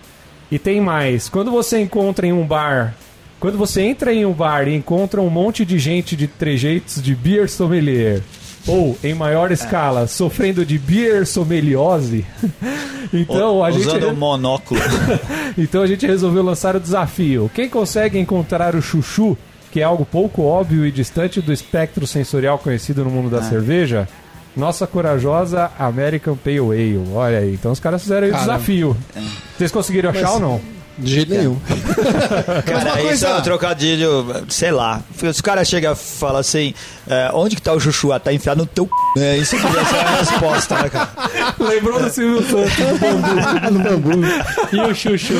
E 0.51 0.59
tem 0.59 0.81
mais. 0.81 1.29
Quando 1.29 1.49
você 1.49 1.79
encontra 1.79 2.27
em 2.27 2.33
um 2.33 2.45
bar, 2.45 2.93
quando 3.39 3.57
você 3.57 3.81
entra 3.81 4.13
em 4.13 4.25
um 4.25 4.33
bar 4.33 4.67
e 4.67 4.75
encontra 4.75 5.21
um 5.21 5.29
monte 5.29 5.63
de 5.63 5.79
gente 5.79 6.17
de 6.17 6.27
trejeitos 6.27 7.01
de 7.01 7.15
beer 7.15 7.49
sommelier, 7.49 8.21
ou 8.67 8.97
em 9.01 9.13
maior 9.13 9.53
escala, 9.53 10.05
sofrendo 10.05 10.65
de 10.65 10.77
beer 10.77 11.25
sommeliose, 11.25 12.25
então 13.13 13.63
a 13.63 13.71
gente 13.71 13.87
Usando 13.87 14.09
o 14.09 14.15
monóculo. 14.17 14.81
então 15.57 15.81
a 15.81 15.87
gente 15.87 16.05
resolveu 16.05 16.43
lançar 16.43 16.75
o 16.75 16.79
desafio. 16.79 17.49
Quem 17.55 17.69
consegue 17.69 18.19
encontrar 18.19 18.75
o 18.75 18.81
chuchu, 18.81 19.37
que 19.71 19.79
é 19.79 19.83
algo 19.83 20.05
pouco 20.05 20.43
óbvio 20.43 20.85
e 20.85 20.91
distante 20.91 21.39
do 21.39 21.53
espectro 21.53 22.05
sensorial 22.05 22.59
conhecido 22.59 23.05
no 23.05 23.09
mundo 23.09 23.29
da 23.29 23.41
cerveja, 23.41 24.09
nossa 24.55 24.85
corajosa 24.87 25.71
American 25.79 26.35
Pale 26.35 26.59
Ale. 26.59 27.01
Olha 27.13 27.39
aí, 27.39 27.53
então 27.53 27.71
os 27.71 27.79
caras 27.79 28.01
fizeram 28.01 28.23
aí 28.25 28.29
o 28.29 28.33
Caramba. 28.33 28.53
desafio. 28.53 28.97
Vocês 29.57 29.71
conseguiram 29.71 30.09
achar 30.09 30.31
ou 30.33 30.39
não? 30.39 30.61
De 30.97 31.09
jeito 31.15 31.33
nenhum. 31.33 31.57
Cara, 32.65 32.89
isso 32.99 33.07
coisa- 33.07 33.27
é 33.29 33.35
um 33.37 33.41
trocadilho, 33.41 34.25
sei 34.49 34.71
lá. 34.71 35.01
Os 35.23 35.39
caras 35.41 35.67
chegam 35.67 35.93
e 35.93 35.95
falam 35.95 36.37
assim, 36.37 36.73
é, 37.07 37.31
onde 37.33 37.55
que 37.55 37.61
tá 37.61 37.73
o 37.73 37.79
chuchu? 37.79 38.11
Ah, 38.11 38.19
tá 38.19 38.31
enfiado 38.31 38.59
no 38.59 38.65
teu 38.67 38.87
c... 39.15 39.19
É, 39.19 39.37
isso 39.37 39.55
que 39.55 39.65
devia 39.65 39.85
ser 39.85 39.95
a 39.97 40.15
resposta, 40.17 40.75
né, 40.83 40.89
cara? 40.89 41.09
Lembrou 41.59 41.99
do 42.03 42.09
Silvio 42.09 42.43
Santos? 42.43 42.73
no 43.71 43.79
bambu. 43.79 44.11
E 44.73 44.79
o 44.81 44.93
chuchu? 44.93 45.33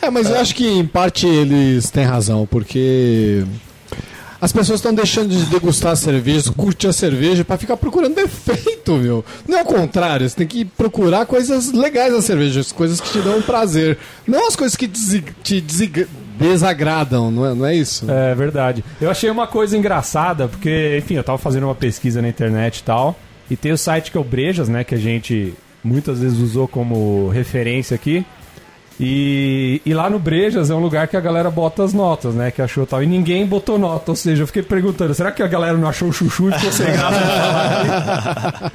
É, 0.00 0.08
mas 0.08 0.30
eu 0.30 0.38
acho 0.40 0.54
que 0.54 0.66
em 0.66 0.86
parte 0.86 1.26
eles 1.26 1.90
têm 1.90 2.04
razão, 2.04 2.46
porque 2.46 3.44
as 4.42 4.52
pessoas 4.52 4.80
estão 4.80 4.92
deixando 4.92 5.28
de 5.28 5.44
degustar 5.44 5.92
a 5.92 5.96
cerveja, 5.96 6.52
curtir 6.52 6.88
a 6.88 6.92
cerveja 6.92 7.44
pra 7.44 7.56
ficar 7.56 7.76
procurando 7.76 8.16
defeito, 8.16 8.94
meu. 8.96 9.24
Não 9.46 9.58
é 9.58 9.62
o 9.62 9.64
contrário, 9.64 10.28
você 10.28 10.34
tem 10.34 10.48
que 10.48 10.64
procurar 10.64 11.26
coisas 11.26 11.70
legais 11.70 12.12
na 12.12 12.20
cerveja, 12.20 12.58
as 12.58 12.72
coisas 12.72 13.00
que 13.00 13.08
te 13.08 13.20
dão 13.20 13.40
prazer, 13.40 13.96
não 14.26 14.48
as 14.48 14.56
coisas 14.56 14.76
que 14.76 14.88
te 14.88 15.64
desagradam, 16.40 17.30
não 17.30 17.46
é, 17.46 17.54
não 17.54 17.66
é 17.66 17.76
isso? 17.76 18.10
É 18.10 18.34
verdade. 18.34 18.84
Eu 19.00 19.08
achei 19.08 19.30
uma 19.30 19.46
coisa 19.46 19.78
engraçada, 19.78 20.48
porque, 20.48 20.96
enfim, 20.98 21.14
eu 21.14 21.22
tava 21.22 21.38
fazendo 21.38 21.64
uma 21.68 21.74
pesquisa 21.76 22.20
na 22.20 22.28
internet 22.28 22.78
e 22.78 22.82
tal. 22.82 23.16
E 23.48 23.56
tem 23.56 23.70
o 23.70 23.78
site 23.78 24.10
que 24.10 24.16
é 24.16 24.20
o 24.20 24.24
Brejas, 24.24 24.68
né? 24.68 24.82
Que 24.82 24.96
a 24.96 24.98
gente 24.98 25.54
muitas 25.84 26.18
vezes 26.18 26.40
usou 26.40 26.66
como 26.66 27.28
referência 27.28 27.94
aqui. 27.94 28.26
E, 29.00 29.80
e 29.84 29.94
lá 29.94 30.08
no 30.08 30.18
Brejas 30.18 30.70
é 30.70 30.74
um 30.74 30.80
lugar 30.80 31.08
que 31.08 31.16
a 31.16 31.20
galera 31.20 31.50
bota 31.50 31.82
as 31.82 31.92
notas, 31.92 32.34
né? 32.34 32.50
Que 32.50 32.62
achou 32.62 32.86
tal. 32.86 33.02
E 33.02 33.06
ninguém 33.06 33.46
botou 33.46 33.78
nota. 33.78 34.12
Ou 34.12 34.16
seja, 34.16 34.42
eu 34.42 34.46
fiquei 34.46 34.62
perguntando, 34.62 35.14
será 35.14 35.32
que 35.32 35.42
a 35.42 35.46
galera 35.46 35.76
não 35.76 35.88
achou 35.88 36.08
o 36.08 36.12
chuchu 36.12 36.50
e 36.50 36.52
ficou 36.52 36.72
sem 36.72 36.86
graça 36.92 38.72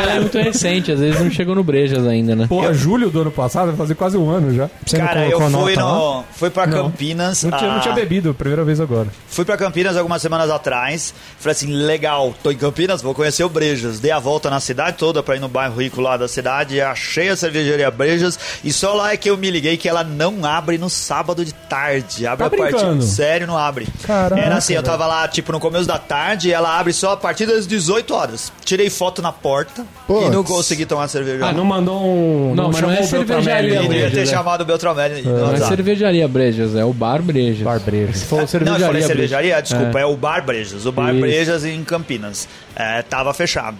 ela 0.00 0.12
é 0.12 0.20
muito 0.20 0.38
recente, 0.38 0.92
às 0.92 1.00
vezes 1.00 1.20
não 1.20 1.30
chegou 1.30 1.54
no 1.54 1.62
Brejas 1.62 2.06
ainda, 2.06 2.34
né? 2.34 2.46
Porra, 2.46 2.72
julho 2.72 3.10
do 3.10 3.20
ano 3.20 3.30
passado, 3.30 3.68
vai 3.68 3.76
fazer 3.76 3.94
quase 3.94 4.16
um 4.16 4.28
ano 4.30 4.54
já. 4.54 4.70
Você 4.84 4.98
não 4.98 5.06
Cara, 5.06 5.28
eu 5.28 5.40
fui, 5.40 5.50
nota 5.50 5.80
no, 5.80 6.24
fui 6.32 6.50
pra 6.50 6.66
Não. 6.66 6.84
Campinas. 6.84 7.42
Não 7.44 7.58
tinha, 7.58 7.70
não 7.70 7.76
ah, 7.78 7.80
tinha 7.80 7.94
bebido, 7.94 8.34
primeira 8.34 8.64
vez 8.64 8.80
agora. 8.80 9.08
Fui 9.28 9.44
pra 9.44 9.56
Campinas 9.56 9.96
algumas 9.96 10.22
semanas 10.22 10.50
atrás. 10.50 11.14
Falei 11.38 11.52
assim, 11.52 11.72
legal, 11.72 12.34
tô 12.42 12.50
em 12.50 12.56
Campinas, 12.56 13.02
vou 13.02 13.14
conhecer 13.14 13.44
o 13.44 13.48
Brejas. 13.48 14.00
Dei 14.00 14.10
a 14.10 14.18
volta 14.18 14.50
na 14.50 14.60
cidade 14.60 14.96
toda 14.96 15.22
pra 15.22 15.36
ir 15.36 15.40
no 15.40 15.48
bairro 15.48 15.80
rico 15.80 16.00
lá 16.00 16.16
da 16.16 16.28
cidade. 16.28 16.80
Achei 16.80 17.28
a 17.28 17.36
cervejaria 17.36 17.90
Brejas. 17.90 18.38
E 18.64 18.72
só 18.72 18.94
lá 18.94 19.12
é 19.12 19.16
que 19.16 19.29
eu 19.30 19.36
me 19.36 19.50
liguei 19.50 19.76
que 19.76 19.88
ela 19.88 20.04
não 20.04 20.44
abre 20.44 20.78
no 20.78 20.90
sábado 20.90 21.44
de 21.44 21.52
tarde. 21.54 22.26
Abre 22.26 22.48
Tá 22.48 22.54
a 22.54 22.58
partir. 22.58 23.02
Sério, 23.02 23.46
não 23.46 23.56
abre. 23.56 23.86
Caraca, 24.02 24.40
Era 24.40 24.56
assim, 24.56 24.74
eu 24.74 24.82
tava 24.82 25.06
lá, 25.06 25.26
tipo, 25.28 25.52
no 25.52 25.60
começo 25.60 25.86
da 25.86 25.98
tarde 25.98 26.48
e 26.48 26.52
ela 26.52 26.78
abre 26.78 26.92
só 26.92 27.12
a 27.12 27.16
partir 27.16 27.46
das 27.46 27.66
18 27.66 28.14
horas. 28.14 28.52
Tirei 28.64 28.90
foto 28.90 29.22
na 29.22 29.32
porta 29.32 29.84
Puts. 30.06 30.26
e 30.26 30.30
não 30.30 30.42
consegui 30.44 30.86
tomar 30.86 31.08
cerveja. 31.08 31.46
Ah, 31.46 31.52
não 31.52 31.64
mandou 31.64 32.00
um. 32.02 32.54
Não, 32.54 32.70
mas 32.70 32.80
não 32.80 32.90
é 32.90 33.02
chamou 33.02 33.22
o 33.22 33.26
Beltramelli, 33.26 33.70
cervejaria, 33.70 34.10
ter 34.10 34.20
é. 34.20 34.26
chamado 34.26 34.60
o 34.62 34.64
Beltramelli 34.64 35.22
Não 35.22 35.52
é 35.54 35.58
cervejaria 35.58 36.28
Brejas, 36.28 36.74
é 36.74 36.84
o 36.84 36.92
Bar 36.92 37.22
Brejas. 37.22 37.62
Bar 37.62 37.80
Brejas. 37.80 38.16
Você 38.18 38.26
falou 38.26 38.42
Não, 38.42 38.44
eu 38.44 38.48
cervejaria. 38.48 38.86
falei 38.86 39.02
cervejaria, 39.02 39.60
desculpa, 39.60 40.00
é. 40.00 40.06
o 40.06 40.16
Bar 40.16 40.44
Brejas. 40.44 40.86
O 40.86 40.92
Bar 40.92 41.12
Isso. 41.12 41.20
Brejas 41.20 41.64
em 41.64 41.82
Campinas. 41.84 42.48
É, 42.74 43.02
tava 43.02 43.32
fechado. 43.34 43.76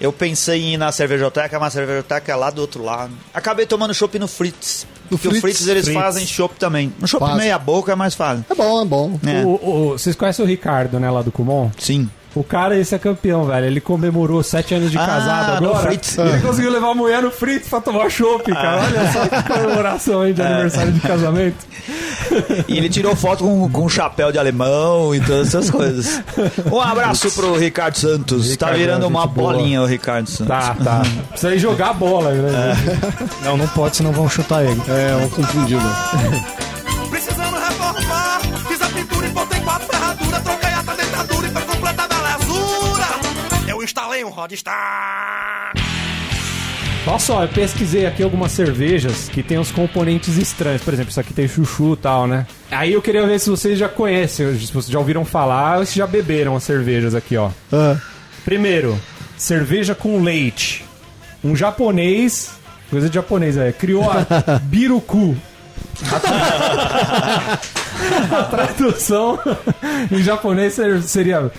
Eu 0.00 0.12
pensei 0.12 0.62
em 0.62 0.74
ir 0.74 0.76
na 0.76 0.90
cervejoteca, 0.90 1.58
mas 1.60 1.68
a 1.68 1.78
cervejoteca 1.78 2.32
é 2.32 2.34
lá 2.36 2.50
do 2.50 2.60
outro 2.60 2.82
lado. 2.82 3.12
Acabei 3.32 3.66
tomando 3.66 3.94
chopp 3.94 4.18
no 4.18 4.26
Fritz. 4.26 4.86
Porque 5.08 5.28
o 5.28 5.30
Fritz? 5.30 5.40
Fritz 5.42 5.66
eles 5.66 5.84
Fritz. 5.84 6.00
fazem 6.00 6.26
chopp 6.26 6.54
também. 6.58 6.92
Um 7.02 7.06
chopp 7.06 7.34
meia 7.36 7.58
boca 7.58 7.92
é 7.92 7.94
mais 7.94 8.14
fácil. 8.14 8.44
É 8.50 8.54
bom, 8.54 8.82
é 8.82 8.84
bom. 8.84 9.20
É. 9.26 9.44
O- 9.44 9.48
o- 9.50 9.88
vocês 9.98 10.16
conhecem 10.16 10.44
o 10.44 10.48
Ricardo, 10.48 10.98
né, 10.98 11.10
lá 11.10 11.20
do 11.22 11.30
Kumon? 11.30 11.70
Sim. 11.78 12.08
O 12.34 12.42
cara, 12.42 12.78
esse 12.78 12.94
é 12.94 12.98
campeão, 12.98 13.44
velho. 13.44 13.66
Ele 13.66 13.80
comemorou 13.80 14.42
sete 14.42 14.74
anos 14.74 14.90
de 14.90 14.96
Ah, 14.96 15.04
casado 15.06 15.56
agora. 15.66 15.80
Fritz. 15.90 16.16
Ele 16.16 16.40
conseguiu 16.40 16.70
levar 16.72 16.92
a 16.92 16.94
mulher 16.94 17.22
no 17.22 17.30
Fritz 17.30 17.68
pra 17.68 17.78
tomar 17.80 18.08
chopp, 18.10 18.50
cara. 18.50 18.80
Olha 18.82 19.12
só 19.12 19.26
que 19.28 19.42
comemoração 19.52 20.20
aí 20.22 20.32
de 20.32 20.40
aniversário 20.40 20.92
de 20.92 21.00
casamento. 21.00 21.66
E 22.68 22.78
ele 22.78 22.88
tirou 22.88 23.14
foto 23.14 23.44
com, 23.44 23.68
com 23.70 23.84
um 23.84 23.88
chapéu 23.88 24.32
de 24.32 24.38
alemão 24.38 25.14
e 25.14 25.20
todas 25.20 25.48
essas 25.48 25.70
coisas. 25.70 26.22
Um 26.72 26.80
abraço 26.80 27.30
pro 27.32 27.54
Ricardo 27.58 27.96
Santos. 27.98 28.46
tá 28.56 28.66
Ricardo, 28.66 28.76
virando 28.78 29.06
uma 29.08 29.22
gente 29.24 29.34
boa. 29.34 29.52
bolinha 29.52 29.82
o 29.82 29.86
Ricardo 29.86 30.26
Santos. 30.30 30.46
Tá, 30.48 30.74
tá. 30.82 31.02
Precisa 31.28 31.54
ir 31.54 31.58
jogar 31.58 31.90
a 31.90 31.92
bola, 31.92 32.30
né? 32.32 32.76
Não, 33.44 33.58
não 33.58 33.68
pode, 33.68 33.96
senão 33.98 34.10
vão 34.12 34.26
chutar 34.28 34.64
ele. 34.64 34.80
É, 34.88 35.16
um 35.16 35.28
confundido. 35.28 35.82
Precisando 35.82 36.71
um 44.24 44.30
Rodstar. 44.30 45.72
Nossa, 47.04 47.32
ó, 47.32 47.42
eu 47.42 47.48
pesquisei 47.48 48.06
aqui 48.06 48.22
algumas 48.22 48.52
cervejas 48.52 49.28
que 49.28 49.42
tem 49.42 49.58
uns 49.58 49.72
componentes 49.72 50.36
estranhos. 50.36 50.82
Por 50.82 50.94
exemplo, 50.94 51.10
isso 51.10 51.18
aqui 51.18 51.34
tem 51.34 51.48
chuchu 51.48 51.94
e 51.94 51.96
tal, 51.96 52.28
né? 52.28 52.46
Aí 52.70 52.92
eu 52.92 53.02
queria 53.02 53.26
ver 53.26 53.40
se 53.40 53.50
vocês 53.50 53.76
já 53.78 53.88
conhecem, 53.88 54.56
se 54.56 54.72
vocês 54.72 54.86
já 54.92 54.98
ouviram 55.00 55.24
falar 55.24 55.78
ou 55.78 55.86
se 55.86 55.96
já 55.98 56.06
beberam 56.06 56.54
as 56.54 56.62
cervejas 56.62 57.14
aqui, 57.14 57.36
ó. 57.36 57.50
Ah, 57.72 57.96
Primeiro, 58.44 58.96
cerveja 59.36 59.94
com 59.96 60.22
leite. 60.22 60.84
Um 61.42 61.56
japonês, 61.56 62.52
coisa 62.88 63.08
de 63.08 63.14
japonês 63.16 63.58
aí, 63.58 63.72
criou 63.72 64.08
a 64.08 64.24
Biruku. 64.62 65.36
A 66.12 66.20
tra- 66.20 67.58
A 68.38 68.42
tradução 68.44 69.38
em 70.10 70.22
japonês 70.22 70.74
ser- 70.74 71.02
seria 71.02 71.50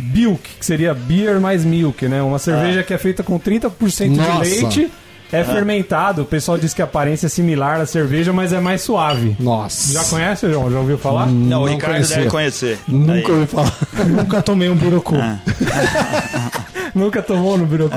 Bilk, 0.00 0.40
que 0.58 0.64
seria 0.66 0.92
beer 0.94 1.40
mais 1.40 1.64
milk, 1.64 2.06
né? 2.08 2.22
Uma 2.22 2.38
cerveja 2.38 2.82
que 2.82 2.92
é 2.94 2.98
feita 2.98 3.22
com 3.22 3.38
30% 3.38 3.70
Nossa. 4.16 4.42
de 4.42 4.48
leite, 4.48 4.92
é 5.32 5.44
fermentado. 5.44 6.22
O 6.22 6.24
pessoal 6.24 6.58
diz 6.58 6.74
que 6.74 6.82
a 6.82 6.84
aparência 6.86 7.26
é 7.26 7.28
similar 7.28 7.80
à 7.80 7.86
cerveja, 7.86 8.32
mas 8.32 8.52
é 8.52 8.60
mais 8.60 8.80
suave. 8.82 9.36
nossa. 9.38 9.92
Já 9.92 10.04
conhece, 10.04 10.50
João? 10.50 10.70
Já 10.70 10.78
ouviu 10.78 10.98
falar? 10.98 11.26
Não, 11.26 11.62
o 11.62 11.66
Não 11.66 11.72
Ricardo 11.72 11.92
conhecia. 11.94 12.16
deve 12.16 12.28
conhecer. 12.30 12.78
Nunca 12.88 13.12
Aí. 13.12 13.30
ouvi 13.32 13.46
falar. 13.46 13.72
Nunca 14.08 14.42
tomei 14.42 14.68
um 14.68 14.76
birucu. 14.76 15.16
Nunca 16.94 17.22
tomou 17.22 17.56
no 17.56 17.66
Birocu? 17.66 17.96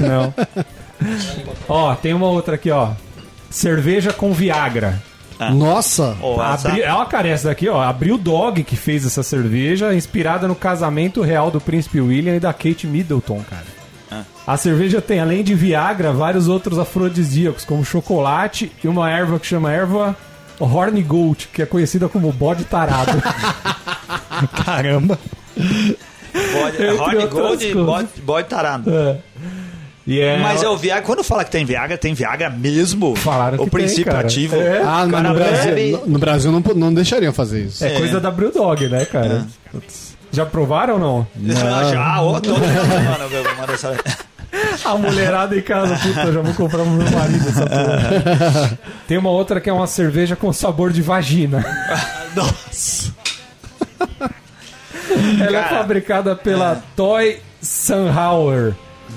Não. 0.00 0.34
Ó, 1.68 1.94
tem 1.94 2.12
uma 2.12 2.26
outra 2.26 2.56
aqui, 2.56 2.70
ó. 2.70 2.90
Cerveja 3.48 4.12
com 4.12 4.32
Viagra. 4.32 5.00
Nossa. 5.54 6.16
Ó, 6.22 6.42
essa- 6.54 6.68
Abri... 6.68 6.82
Ó, 6.84 7.04
cara, 7.06 7.28
essa 7.28 7.48
daqui, 7.48 7.68
ó. 7.68 7.82
Abriu 7.82 8.16
Dog 8.16 8.62
que 8.64 8.76
fez 8.76 9.04
essa 9.04 9.22
cerveja, 9.22 9.94
inspirada 9.94 10.46
no 10.48 10.54
casamento 10.54 11.22
real 11.22 11.50
do 11.50 11.60
príncipe 11.60 12.00
William 12.00 12.36
e 12.36 12.40
da 12.40 12.52
Kate 12.52 12.86
Middleton, 12.86 13.42
cara. 13.48 13.64
A 14.46 14.56
cerveja 14.58 15.00
tem, 15.00 15.20
além 15.20 15.42
de 15.42 15.54
Viagra, 15.54 16.12
vários 16.12 16.48
outros 16.48 16.78
afrodisíacos, 16.78 17.64
como 17.64 17.84
chocolate 17.84 18.70
e 18.84 18.86
uma 18.86 19.10
erva 19.10 19.40
que 19.40 19.46
chama 19.46 19.72
erva 19.72 20.14
Horny 20.60 21.02
Goat, 21.02 21.48
que 21.48 21.62
é 21.62 21.66
conhecida 21.66 22.08
como 22.08 22.30
bode 22.30 22.64
tarado. 22.64 23.10
Caramba. 24.64 25.18
Bode, 25.56 26.86
outras 26.86 27.30
Gold 27.30 27.64
e 27.66 27.74
bode, 27.74 28.08
bode 28.22 28.48
tarado. 28.48 28.90
É. 28.90 29.16
E 30.06 30.20
é... 30.20 30.38
Mas 30.38 30.62
é 30.62 30.68
o 30.68 30.76
Viagra. 30.76 31.02
Quando 31.04 31.24
fala 31.24 31.44
que 31.44 31.50
tem 31.50 31.64
Viagra, 31.64 31.96
tem 31.96 32.12
Viagra 32.12 32.50
mesmo? 32.50 33.16
Falaram 33.16 33.56
o 33.56 33.64
que 33.64 33.70
tem, 33.70 33.80
princípio 33.80 34.12
cara. 34.12 34.26
ativo. 34.26 34.56
É. 34.56 34.82
Ah, 34.82 35.06
mas 35.06 35.10
cara 35.10 35.28
no 35.28 35.34
Brasil, 35.34 35.74
bebe- 35.74 35.92
no, 35.92 36.06
no 36.06 36.18
Brasil 36.18 36.52
não, 36.52 36.60
não 36.74 36.94
deixariam 36.94 37.32
fazer 37.32 37.62
isso. 37.64 37.84
É 37.84 37.90
coisa 37.98 38.20
da 38.20 38.30
Brewdog, 38.30 38.86
né, 38.88 39.04
cara? 39.06 39.46
Putz. 39.70 40.14
Já 40.30 40.44
provaram 40.44 40.94
ou 40.94 41.00
não? 41.00 41.26
Não, 41.36 41.54
já, 41.90 42.40
todo 42.40 42.60
essa... 43.72 43.96
A 44.84 44.96
mulherada 44.96 45.56
em 45.56 45.62
casa, 45.62 45.96
puta, 45.96 46.32
já 46.32 46.40
vou 46.40 46.54
comprar 46.54 46.82
pro 46.82 46.90
meu 46.90 47.10
marido 47.10 47.48
essa 47.48 47.66
porra. 47.66 48.78
Tem 49.08 49.18
uma 49.18 49.30
outra 49.30 49.60
que 49.60 49.68
é 49.68 49.72
uma 49.72 49.86
cerveja 49.86 50.36
com 50.36 50.52
sabor 50.52 50.92
de 50.92 51.02
vagina. 51.02 51.64
Nossa. 52.36 53.12
Ela 55.40 55.58
é 55.58 55.62
Cara. 55.62 55.76
fabricada 55.76 56.36
pela 56.36 56.82
Toy 56.94 57.38
Sunhauer 57.60 58.74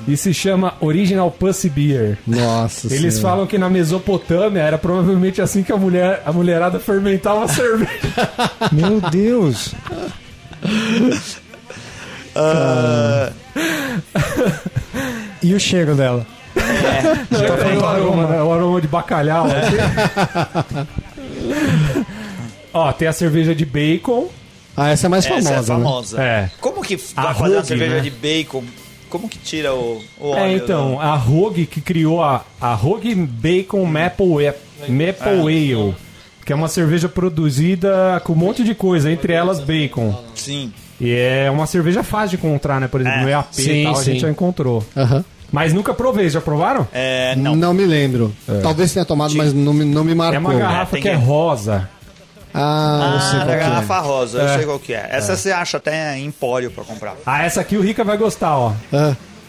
e 0.08 0.15
se 0.17 0.34
chama 0.34 0.74
Original 0.79 1.29
Pussy 1.32 1.70
Beer. 1.70 2.17
Nossa 2.25 2.88
Eles 2.88 3.15
Senhora. 3.15 3.22
falam 3.36 3.48
que 3.48 3.58
na 3.58 3.70
Mesopotâmia 3.70 4.62
era 4.62 4.77
provavelmente 4.77 5.41
assim 5.41 5.63
que 5.63 5.72
a 5.72 5.77
mulher, 5.77 6.22
a 6.25 6.32
mulherada 6.32 6.79
fermentava 6.79 7.44
a 7.46 7.48
cerveja. 7.48 7.91
Meu 8.72 9.01
Deus. 9.01 9.74
E 15.41 15.53
o 15.53 15.60
cheiro 15.60 15.96
dela? 15.96 16.25
é 16.56 17.77
o 17.77 17.86
aroma, 17.86 18.27
né? 18.27 18.41
O 18.41 18.51
aroma 18.51 18.82
de 18.82 18.88
bacalhau. 18.88 19.46
assim. 19.48 19.77
Ó, 22.74 22.91
tem 22.91 23.08
a 23.08 23.13
cerveja 23.13 23.56
de 23.56 23.65
bacon. 23.65 24.27
Ah, 24.75 24.89
essa 24.89 25.08
é 25.08 25.10
mais 25.10 25.25
famosa, 25.25 25.50
Essa 25.50 25.74
é 25.74 25.77
né? 25.77 25.84
famosa. 25.84 26.22
É. 26.22 26.51
Como 26.60 26.84
que 26.84 27.00
A 27.15 27.24
vai 27.24 27.34
fazer 27.34 27.56
uma 27.56 27.63
cerveja 27.63 27.96
né? 27.96 28.01
de 28.01 28.12
bacon? 28.12 28.63
Como 29.09 29.27
que 29.29 29.37
tira 29.37 29.73
o, 29.73 30.01
o 30.19 30.29
óleo? 30.29 30.39
É, 30.43 30.53
então, 30.55 30.99
a 30.99 31.15
Rogue 31.15 31.65
que 31.65 31.81
criou 31.81 32.21
a, 32.23 32.43
a 32.59 32.73
Rogue 32.73 33.13
Bacon 33.15 33.85
Maple, 33.85 34.47
Ale- 34.47 34.57
Maple 34.89 35.29
Ale, 35.75 35.95
que 36.45 36.51
é 36.53 36.55
uma 36.55 36.67
cerveja 36.67 37.07
produzida 37.09 38.21
com 38.25 38.33
um 38.33 38.35
monte 38.35 38.63
de 38.63 38.73
coisa, 38.75 39.11
entre 39.11 39.33
elas 39.33 39.59
bacon. 39.59 40.15
Sim. 40.35 40.71
E 40.99 41.11
é 41.13 41.49
uma 41.51 41.67
cerveja 41.67 42.01
fácil 42.03 42.37
de 42.37 42.45
encontrar, 42.45 42.81
né? 42.81 42.87
Por 42.87 43.01
exemplo, 43.01 43.19
É. 43.19 43.23
no 43.23 43.29
EAP 43.29 43.47
Sim, 43.53 43.71
e 43.71 43.83
tal, 43.83 43.93
a 43.93 43.95
sim. 43.97 44.11
gente 44.13 44.21
já 44.21 44.29
encontrou. 44.29 44.83
Aham. 44.95 45.23
Mas 45.51 45.71
nunca 45.73 45.93
provei, 45.93 46.29
já 46.29 46.41
provaram? 46.41 46.85
É, 46.91 47.33
Não. 47.37 47.55
não. 47.55 47.73
me 47.73 47.85
lembro. 47.85 48.33
Talvez 48.61 48.91
tenha 48.91 49.05
tomado, 49.05 49.33
mas 49.35 49.53
não 49.53 49.73
me, 49.73 49.85
não 49.85 50.03
me 50.03 50.13
marcou. 50.13 50.35
É 50.35 50.39
uma 50.39 50.53
garrafa 50.53 50.91
tem 50.93 51.01
que 51.01 51.07
é 51.07 51.13
rosa. 51.13 51.89
Ah, 52.54 53.20
sei 53.30 53.39
Ah, 53.39 53.44
qual 53.44 53.48
da 53.48 53.54
que 53.54 53.60
garrafa 53.70 53.94
é. 53.96 54.00
rosa, 54.00 54.38
eu 54.39 54.56
sei 54.58 54.66
qual 54.66 54.80
que 54.80 54.94
é. 54.94 55.08
Essa 55.12 55.36
você 55.36 55.51
acha 55.51 55.77
até 55.77 56.18
em 56.18 56.25
empório 56.25 56.72
pra 56.72 56.84
comprar. 56.84 57.16
Ah, 57.25 57.44
essa 57.44 57.62
aqui 57.62 57.77
o 57.77 57.82
Rica 57.82 58.04
vai 58.04 58.18
gostar, 58.18 58.58
ó. 58.58 58.74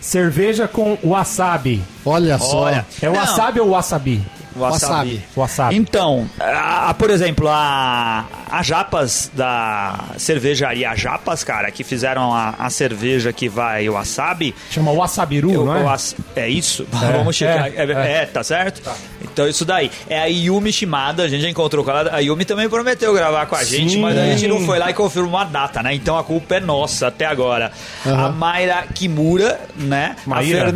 Cerveja 0.00 0.68
com 0.68 0.96
wasabi. 1.02 1.82
olha 2.06 2.38
só. 2.38 2.58
Olha. 2.64 2.86
É 3.02 3.06
Não. 3.06 3.14
wasabi 3.16 3.60
ou 3.60 3.70
wasabi? 3.70 4.22
Wasabi. 4.58 5.22
Wasabi. 5.36 5.76
Então, 5.76 6.28
a- 6.40 6.90
a- 6.90 6.94
por 6.94 7.10
exemplo, 7.10 7.48
a, 7.48 8.24
a 8.50 8.62
Japas 8.62 9.30
da 9.34 9.98
cervejaria 10.18 10.94
Japas, 10.96 11.44
cara, 11.44 11.70
que 11.70 11.84
fizeram 11.84 12.32
a, 12.34 12.54
a 12.58 12.70
cerveja 12.70 13.32
que 13.32 13.48
vai 13.48 13.88
o 13.88 13.94
wasabi. 13.94 14.54
Chama 14.70 14.90
wasabiru, 14.92 15.52
eu- 15.52 15.64
não 15.64 15.76
é? 15.76 15.80
eu 15.82 15.88
as- 15.88 16.14
é 16.36 16.48
isso? 16.48 16.86
Vamos 16.92 17.36
checar. 17.36 17.66
é, 17.68 17.72
É, 17.76 17.92
é. 17.92 18.12
é, 18.22 18.26
tá 18.26 18.42
certo? 18.42 18.82
Então, 19.22 19.46
isso 19.48 19.64
daí. 19.64 19.90
É 20.08 20.18
a 20.20 20.26
Yumi 20.26 20.72
Shimada, 20.72 21.22
a 21.24 21.28
gente 21.28 21.42
já 21.42 21.48
encontrou 21.48 21.84
com 21.84 21.90
ela. 21.90 22.10
A 22.12 22.18
Yumi 22.18 22.44
também 22.44 22.68
prometeu 22.68 23.12
gravar 23.14 23.46
com 23.46 23.56
a 23.56 23.64
gente, 23.64 23.92
Sim. 23.92 24.00
mas 24.00 24.16
a 24.18 24.24
gente 24.24 24.46
não 24.48 24.60
foi 24.64 24.78
lá 24.78 24.90
e 24.90 24.94
confirmou 24.94 25.38
a 25.40 25.44
data, 25.44 25.82
né? 25.82 25.94
Então 25.94 26.16
a 26.18 26.24
culpa 26.24 26.56
é 26.56 26.60
nossa 26.60 27.06
até 27.08 27.26
agora. 27.26 27.70
A 28.04 28.28
Mayra 28.30 28.84
Kimura, 28.94 29.60
né? 29.76 30.16
A 30.26 30.28
Maíra? 30.30 30.74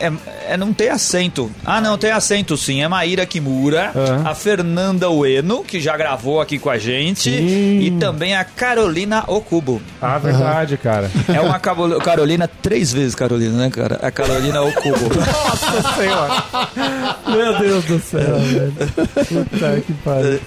É, 0.00 0.12
é, 0.52 0.56
não 0.56 0.72
tem 0.72 0.88
acento. 0.88 1.50
Ah, 1.64 1.80
não, 1.80 1.98
tem 1.98 2.10
acento 2.10 2.56
sim. 2.56 2.82
É 2.82 2.88
Maíra 2.88 3.26
Kimura, 3.26 3.90
Aham. 3.94 4.22
a 4.28 4.34
Fernanda 4.34 5.10
Ueno, 5.10 5.64
que 5.64 5.80
já 5.80 5.96
gravou 5.96 6.40
aqui 6.40 6.58
com 6.58 6.70
a 6.70 6.78
gente, 6.78 7.30
Sim. 7.30 7.80
e 7.80 7.90
também 7.98 8.36
a 8.36 8.44
Carolina 8.44 9.24
Okubo. 9.26 9.82
Ah, 10.00 10.18
verdade, 10.18 10.76
cara. 10.76 11.10
É 11.32 11.40
uma 11.40 11.58
Carolina, 11.58 12.48
três 12.62 12.92
vezes 12.92 13.14
Carolina, 13.14 13.56
né, 13.56 13.70
cara? 13.70 13.98
A 14.02 14.10
Carolina 14.10 14.62
Okubo. 14.62 15.10
Nossa 15.14 15.94
senhora. 15.94 16.44
Meu 17.26 17.58
Deus 17.58 17.84
do 17.84 17.98
céu, 18.00 18.38
velho. 18.38 18.72
Puta 19.26 19.80
que 19.80 19.92
pariu. 19.94 20.40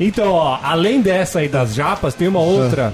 Então, 0.00 0.32
ó, 0.32 0.58
além 0.62 1.00
dessa 1.00 1.38
aí 1.40 1.48
das 1.48 1.74
japas, 1.74 2.14
tem 2.14 2.28
uma 2.28 2.40
outra, 2.40 2.92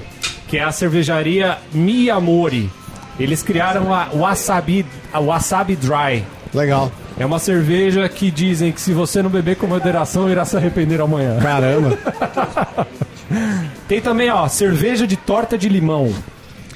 que 0.49 0.57
é 0.59 0.63
a 0.65 0.73
cervejaria 0.73 1.59
Miyamori. 1.73 2.71
Eles 3.19 3.43
criaram 3.43 3.93
a 3.93 4.09
Wasabi, 4.15 4.87
a 5.13 5.21
Wasabi 5.21 5.77
Dry. 5.77 6.25
Legal. 6.55 6.91
É 7.19 7.27
uma 7.27 7.39
cerveja 7.39 8.09
que 8.09 8.31
dizem 8.31 8.73
que 8.73 8.81
se 8.81 8.93
você 8.93 9.23
não 9.23 9.31
beber 9.31 9.57
com 9.57 9.67
moderação, 9.67 10.31
irá 10.31 10.45
se 10.45 10.57
arrepender 10.57 11.01
amanhã. 11.01 11.39
Caramba. 11.41 11.99
Tem 13.87 14.01
também, 14.01 14.31
ó, 14.31 14.49
cerveja 14.49 15.07
de 15.07 15.17
torta 15.17 15.57
de 15.57 15.69
limão. 15.69 16.13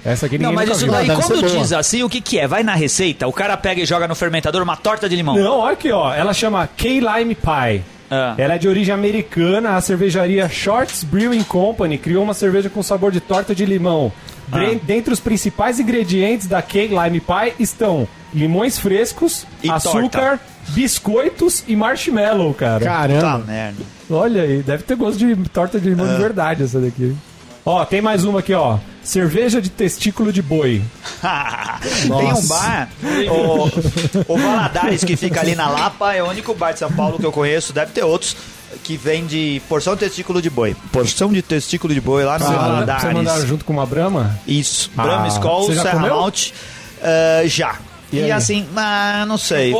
Essa 0.05 0.27
aqui 0.27 0.39
Não, 0.39 0.51
ninguém 0.51 0.55
mas 0.55 0.69
nunca 0.69 0.77
isso 0.77 0.85
viu. 0.85 0.93
daí, 0.95 1.07
Deve 1.09 1.23
quando 1.23 1.41
boa. 1.41 1.59
diz 1.63 1.73
assim, 1.73 2.03
o 2.03 2.09
que 2.09 2.21
que 2.21 2.39
é? 2.39 2.47
Vai 2.47 2.63
na 2.63 2.75
receita, 2.75 3.27
o 3.27 3.33
cara 3.33 3.57
pega 3.57 3.81
e 3.81 3.87
joga 3.87 4.07
no 4.07 4.15
fermentador 4.15 4.63
uma 4.63 4.77
torta 4.77 5.09
de 5.09 5.17
limão. 5.17 5.35
Não, 5.37 5.59
olha 5.59 5.73
aqui, 5.73 5.91
ó. 5.91 6.15
Ela 6.15 6.33
chama 6.33 6.69
K-Lime 6.77 7.35
Pie. 7.35 7.83
Ah. 8.09 8.35
Ela 8.39 8.55
é 8.55 8.59
de 8.59 8.69
origem 8.69 8.95
americana. 8.95 9.77
A 9.77 9.81
cervejaria 9.81 10.49
Shorts 10.49 11.03
Brewing 11.03 11.43
Company 11.43 11.99
criou 11.99 12.23
uma 12.23 12.35
cerveja 12.35 12.71
com 12.71 12.83
sabor 12.83 13.11
de 13.11 13.21
torta 13.21 13.53
de 13.53 13.67
limão. 13.67 14.13
Ah. 14.53 14.59
Dentre 14.83 15.13
os 15.13 15.21
principais 15.21 15.81
ingredientes 15.81 16.47
da 16.47 16.63
K-Lime 16.63 17.21
Pie 17.21 17.53
estão 17.59 18.07
limões 18.35 18.79
frescos, 18.79 19.47
E 19.63 19.71
açúcar, 19.71 20.39
biscoitos 20.69 21.65
e 21.67 21.75
marshmallow, 21.75 22.53
cara. 22.55 22.81
Tá 22.85 22.91
Caramba. 22.91 23.39
merda. 23.47 23.83
Olha 24.11 24.43
aí, 24.43 24.63
deve 24.63 24.83
ter 24.85 24.95
gosto 24.97 25.19
de 25.19 25.35
torta 25.49 25.81
de 25.81 25.89
limão 25.89 26.07
Ah. 26.07 26.15
de 26.15 26.21
verdade 26.21 26.63
essa 26.63 26.79
daqui. 26.81 27.15
Ó, 27.65 27.85
tem 27.85 28.01
mais 28.01 28.23
uma 28.25 28.39
aqui, 28.39 28.55
ó. 28.55 28.79
Cerveja 29.03 29.61
de 29.61 29.69
testículo 29.69 30.33
de 30.33 30.41
boi. 30.41 30.83
Tem 32.03 32.33
um 32.33 32.47
bar, 32.47 32.89
o, 34.29 34.35
o 34.35 34.39
Valadares, 34.39 35.03
que 35.05 35.17
fica 35.17 35.41
ali 35.41 35.55
na 35.57 35.69
Lapa, 35.69 36.15
é 36.15 36.23
o 36.23 36.29
único 36.29 36.55
bar 36.55 36.73
de 36.73 36.79
São 36.81 36.91
Paulo 36.93 37.19
que 37.19 37.27
eu 37.27 37.33
conheço, 37.33 37.73
deve 37.73 37.93
ter 37.93 38.05
outros, 38.05 38.37
que 38.83 38.97
vende 38.97 39.61
porção 39.69 39.95
de 39.95 40.01
testículo 40.01 40.41
de 40.43 40.51
boi. 40.51 40.77
Porção 40.93 41.33
de 41.33 41.43
testículo 41.43 41.93
de 41.95 42.01
boi 42.01 42.25
lá 42.25 42.39
no 42.39 42.45
Você 42.47 42.53
Valadares. 42.55 43.03
Você 43.03 43.13
mandaram 43.13 43.47
junto 43.47 43.65
com 43.65 43.73
uma 43.73 43.87
brama? 43.87 44.39
Isso, 44.47 44.91
Ah, 44.97 45.03
Brahma, 45.03 45.29
Skol, 45.29 45.67
você 45.67 45.75
já 45.75 45.83
Serra 45.83 45.95
comeu? 45.95 46.15
Malte, 46.17 46.55
ah, 47.03 47.43
já. 47.47 47.77
E 48.13 48.19
E, 48.19 48.31
assim, 48.33 48.67
ah, 48.77 49.25
não 49.27 49.39
sei. 49.39 49.75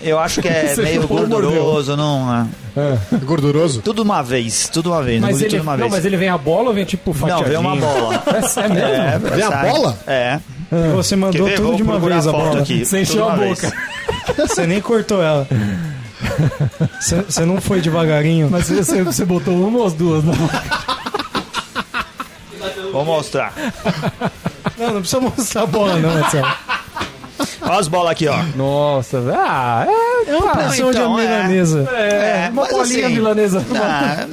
Eu 0.00 0.18
acho 0.18 0.40
que 0.40 0.46
é 0.48 0.68
Você 0.74 0.82
meio 0.82 1.06
gorduroso, 1.08 1.96
não. 1.96 2.28
ah. 2.30 2.46
Gorduroso? 3.24 3.82
Tudo 3.82 4.02
uma 4.02 4.22
vez, 4.22 4.68
tudo 4.68 4.92
uma 4.92 5.02
vez, 5.02 5.20
Mas 5.20 5.40
ele, 5.40 5.50
tudo 5.50 5.62
uma 5.62 5.72
não, 5.72 5.78
vez. 5.80 5.90
mas 5.92 6.04
ele 6.04 6.16
vem 6.16 6.28
a 6.28 6.38
bola 6.38 6.68
ou 6.68 6.74
vem 6.74 6.84
tipo 6.84 7.10
Não, 7.10 7.18
fatiadinho? 7.18 7.48
veio 7.48 7.60
uma 7.60 7.74
bola. 7.76 8.22
É, 8.26 8.60
é 8.64 8.68
mesmo? 8.68 8.86
É, 8.86 9.18
Vem 9.36 9.42
a 9.44 9.50
bola? 9.50 9.98
É. 10.06 10.40
Você 10.94 11.14
Quer 11.16 11.20
mandou 11.20 11.50
tudo 11.50 11.76
de 11.76 11.82
uma 11.82 11.98
vez 11.98 12.26
a 12.26 12.30
bola. 12.32 12.60
aqui. 12.60 12.84
Você 12.84 13.00
encheu 13.00 13.28
a 13.28 13.34
boca. 13.34 13.72
Você 14.36 14.66
nem 14.66 14.80
cortou 14.80 15.20
ela. 15.22 15.48
Você- 17.00 17.44
não 17.44 17.60
foi 17.60 17.80
devagarinho. 17.80 18.48
Mas 18.50 18.68
você, 18.68 19.02
você 19.02 19.24
botou 19.24 19.54
uma 19.54 19.78
ou 19.78 19.86
as 19.86 19.92
duas? 19.92 20.24
Não? 20.24 20.34
Vou 22.92 23.04
mostrar. 23.04 23.52
Não, 24.78 24.92
não 24.94 25.00
precisa 25.00 25.20
mostrar 25.20 25.62
a 25.62 25.66
bola, 25.66 25.96
não, 25.98 26.14
Marcelo. 26.14 26.48
Olha 27.62 27.78
as 27.78 27.88
bolas 27.88 28.12
aqui, 28.12 28.26
ó. 28.28 28.42
Nossa, 28.56 29.20
velho. 29.20 29.38
Ah, 29.38 29.86
é. 29.86 30.30
É 30.30 30.36
uma 30.36 30.52
porção 30.52 30.90
então, 30.90 31.16
de 31.16 31.22
é. 31.22 31.26
milanesa. 31.26 31.90
é, 31.92 32.48
uma 32.52 32.66
bolinha 32.66 33.06
assim, 33.06 33.14
milanesa. 33.14 33.64
Ah, 33.74 34.26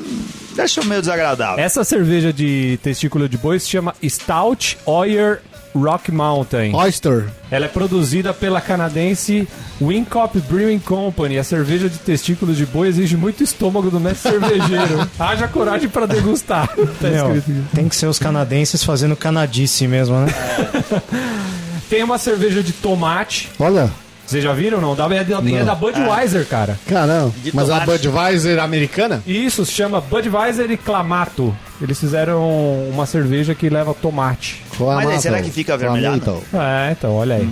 deixa 0.55 0.81
o 0.81 0.85
meio 0.85 1.01
desagradável. 1.01 1.63
Essa 1.63 1.83
cerveja 1.83 2.31
de 2.33 2.79
testículo 2.81 3.27
de 3.29 3.37
boi 3.37 3.59
se 3.59 3.69
chama 3.69 3.93
Stout 4.03 4.77
Oyer 4.85 5.41
Rock 5.75 6.11
Mountain. 6.11 6.73
Oyster. 6.73 7.27
Ela 7.51 7.65
é 7.65 7.67
produzida 7.67 8.33
pela 8.33 8.61
canadense 8.61 9.47
Wincop 9.81 10.39
Brewing 10.39 10.79
Company. 10.79 11.37
A 11.37 11.43
cerveja 11.43 11.89
de 11.89 11.97
testículo 11.97 12.53
de 12.53 12.65
boi 12.65 12.87
exige 12.87 13.17
muito 13.17 13.43
estômago 13.43 13.91
do 13.91 13.99
mestre 13.99 14.31
cervejeiro. 14.31 15.07
Haja 15.19 15.47
coragem 15.47 15.89
pra 15.89 16.05
degustar. 16.05 16.67
Tá 16.67 17.09
Meu, 17.09 17.43
tem 17.73 17.89
que 17.89 17.95
ser 17.95 18.07
os 18.07 18.17
canadenses 18.17 18.83
fazendo 18.83 19.15
canadice 19.15 19.87
mesmo, 19.87 20.15
né? 20.17 20.27
Tem 21.89 22.03
uma 22.03 22.17
cerveja 22.17 22.63
de 22.63 22.73
tomate. 22.73 23.49
Olha. 23.59 23.91
Vocês 24.25 24.43
já 24.43 24.53
viram 24.53 24.81
não? 24.81 24.95
Da, 24.95 25.05
é 25.05 25.23
da, 25.23 25.37
é 25.37 25.63
da 25.63 25.75
Budweiser, 25.75 26.47
cara. 26.47 26.79
Caramba. 26.87 27.33
Mas 27.53 27.69
a. 27.69 27.81
Budweiser 27.81 28.59
americana? 28.59 29.21
Isso 29.25 29.65
se 29.65 29.71
chama 29.71 30.01
Budweiser 30.01 30.69
e 30.71 30.77
Clamato. 30.77 31.55
Eles 31.81 31.99
fizeram 31.99 32.41
uma 32.89 33.05
cerveja 33.05 33.53
que 33.53 33.69
leva 33.69 33.93
tomate. 33.93 34.63
Mas 34.79 35.09
aí, 35.09 35.19
será 35.21 35.41
que 35.41 35.51
fica 35.51 35.73
avermelhado? 35.75 36.21
Clamato. 36.21 36.45
É, 36.53 36.91
então, 36.91 37.13
olha 37.13 37.35
aí. 37.35 37.49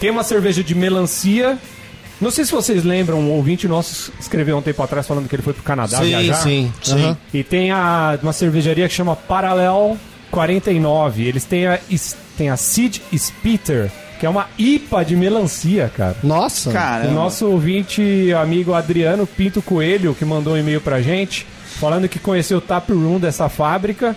Tem 0.00 0.10
uma 0.10 0.24
cerveja 0.24 0.62
de 0.64 0.74
melancia. 0.74 1.58
Não 2.20 2.32
sei 2.32 2.44
se 2.44 2.50
vocês 2.50 2.82
lembram, 2.82 3.20
um 3.20 3.30
ouvinte 3.30 3.68
nosso 3.68 4.12
escreveu 4.18 4.56
um 4.56 4.62
tempo 4.62 4.82
atrás 4.82 5.06
falando 5.06 5.28
que 5.28 5.36
ele 5.36 5.42
foi 5.42 5.52
pro 5.52 5.62
Canadá 5.62 5.98
Sim, 5.98 6.06
viajar. 6.06 6.34
sim. 6.34 6.72
Sim. 6.82 6.94
Aham. 7.04 7.16
E 7.32 7.44
tem 7.44 7.70
a, 7.70 8.18
uma 8.20 8.32
cervejaria 8.32 8.88
que 8.88 8.94
chama 8.94 9.14
Parallel 9.14 9.96
49. 10.32 11.22
Eles 11.24 11.44
têm 11.44 11.66
a, 11.68 11.78
tem 12.36 12.50
a 12.50 12.56
Seed 12.56 12.98
Spitter, 13.16 13.90
que 14.18 14.26
é 14.26 14.28
uma 14.28 14.46
IPA 14.58 15.04
de 15.04 15.16
melancia, 15.16 15.90
cara. 15.96 16.16
Nossa. 16.22 16.70
O 16.70 16.72
Caramba. 16.72 17.12
nosso 17.12 17.46
ouvinte 17.46 18.32
amigo 18.32 18.74
Adriano 18.74 19.26
Pinto 19.26 19.62
Coelho, 19.62 20.14
que 20.14 20.24
mandou 20.24 20.54
um 20.54 20.56
e-mail 20.58 20.80
pra 20.80 21.00
gente, 21.00 21.46
falando 21.78 22.08
que 22.08 22.18
conheceu 22.18 22.58
o 22.58 22.60
tap 22.60 22.90
room 22.90 23.18
dessa 23.18 23.48
fábrica. 23.48 24.16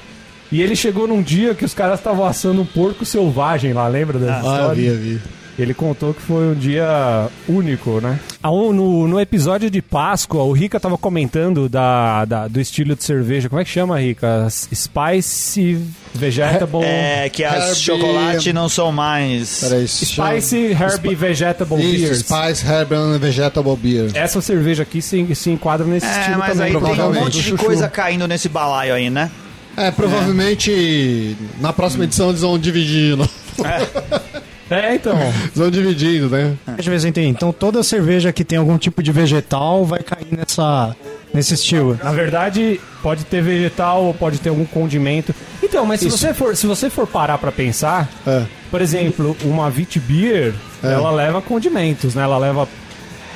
E 0.52 0.62
ele 0.62 0.76
chegou 0.76 1.08
num 1.08 1.22
dia 1.22 1.54
que 1.56 1.64
os 1.64 1.74
caras 1.74 2.00
estavam 2.00 2.26
assando 2.26 2.62
um 2.62 2.66
porco 2.66 3.06
selvagem 3.06 3.72
lá, 3.72 3.88
lembra 3.88 4.20
dessa 4.20 4.34
Ah, 4.34 4.38
eu 4.38 4.52
história? 4.52 4.76
vi, 4.76 4.86
eu 4.88 4.98
vi. 4.98 5.22
Ele 5.62 5.74
contou 5.74 6.13
que 6.13 6.21
foi 6.21 6.47
um 6.47 6.54
dia 6.54 7.28
único, 7.47 8.00
né? 8.02 8.19
Ah, 8.41 8.50
No, 8.50 9.08
no 9.08 9.19
episódio 9.19 9.69
de 9.69 9.82
Páscoa, 9.82 10.43
o 10.43 10.52
Rica 10.52 10.80
tava 10.80 10.97
comentando 10.97 11.67
da, 11.69 12.26
da- 12.26 12.47
do 12.47 12.60
estilo 12.60 12.95
de 12.95 13.04
cerveja. 13.04 13.47
Como 13.50 13.62
é 13.62 13.63
que 13.63 13.69
chama, 13.69 14.00
Rica? 14.00 14.47
Spicy 14.50 15.80
Vegetable... 16.13 16.84
É, 16.84 17.30
que 17.30 17.43
as 17.43 17.63
Herbie- 17.63 17.76
chocolate 17.80 18.54
não 18.54 18.67
são 18.67 18.91
mais. 18.91 19.60
Peraí, 19.62 19.88
chama- 19.88 20.30
Spicy 20.41 20.58
Herbie 20.71 21.15
Vegetable 21.15 21.82
Isso, 21.82 22.02
Beers. 22.06 22.19
Spice 22.19 22.65
Herb 22.67 22.93
and 22.95 23.17
Vegetable 23.19 23.76
Beer. 23.78 24.12
Essa 24.13 24.41
cerveja 24.41 24.84
aqui 24.84 25.02
se, 25.02 25.34
se 25.36 25.50
enquadra 25.52 25.86
nesse 25.86 26.06
É, 26.06 26.19
estilo 26.19 26.39
mas 26.39 26.58
também. 26.58 26.76
aí 26.76 26.82
tem 26.95 27.04
um 27.06 27.13
monte 27.13 27.41
de 27.41 27.54
coisa 27.54 27.88
caindo 27.88 28.28
nesse 28.28 28.50
balaio 28.50 28.93
aí, 28.93 29.10
né? 29.10 29.30
É, 29.78 29.89
provavelmente 29.91 31.36
na 31.62 31.71
próxima 31.71 32.04
edição 32.04 32.30
eles 32.30 32.41
vão 32.41 32.60
dividindo. 32.60 33.28
É, 33.63 34.41
então. 34.95 35.13
Eles 35.19 35.51
vão 35.55 35.69
dividindo, 35.69 36.29
né? 36.29 36.53
Deixa 36.67 36.89
eu 36.89 36.93
ver 36.93 36.99
se 36.99 37.07
eu 37.07 37.10
entendi. 37.10 37.27
Então 37.27 37.51
toda 37.51 37.84
cerveja 37.84 38.31
que 38.31 38.43
tem 38.43 38.57
algum 38.57 38.77
tipo 38.77 39.01
de 39.03 39.12
vegetal 39.12 39.86
vai 39.86 39.99
cair 39.99 40.27
nessa, 40.31 40.95
nesse 41.34 41.53
estilo. 41.55 41.99
Na 42.03 42.12
verdade, 42.12 42.79
pode 43.03 43.23
ter 43.25 43.41
vegetal 43.41 44.03
ou 44.05 44.13
pode 44.13 44.38
ter 44.39 44.49
algum 44.49 44.65
condimento. 44.65 45.34
Então, 45.62 45.86
mas 45.86 45.99
se 45.99 46.10
você 46.10 46.34
for, 46.34 46.55
se 46.55 46.65
você 46.67 46.89
for 46.89 47.05
parar 47.07 47.38
pra 47.38 47.51
pensar, 47.51 48.10
É. 48.27 48.43
por 48.69 48.81
exemplo, 48.81 49.36
uma 49.43 49.67
Wheat 49.67 49.99
Beer, 49.99 50.53
É. 50.84 50.93
ela 50.93 51.12
leva 51.12 51.41
condimentos, 51.41 52.15
né? 52.15 52.23
Ela 52.23 52.38
leva 52.38 52.67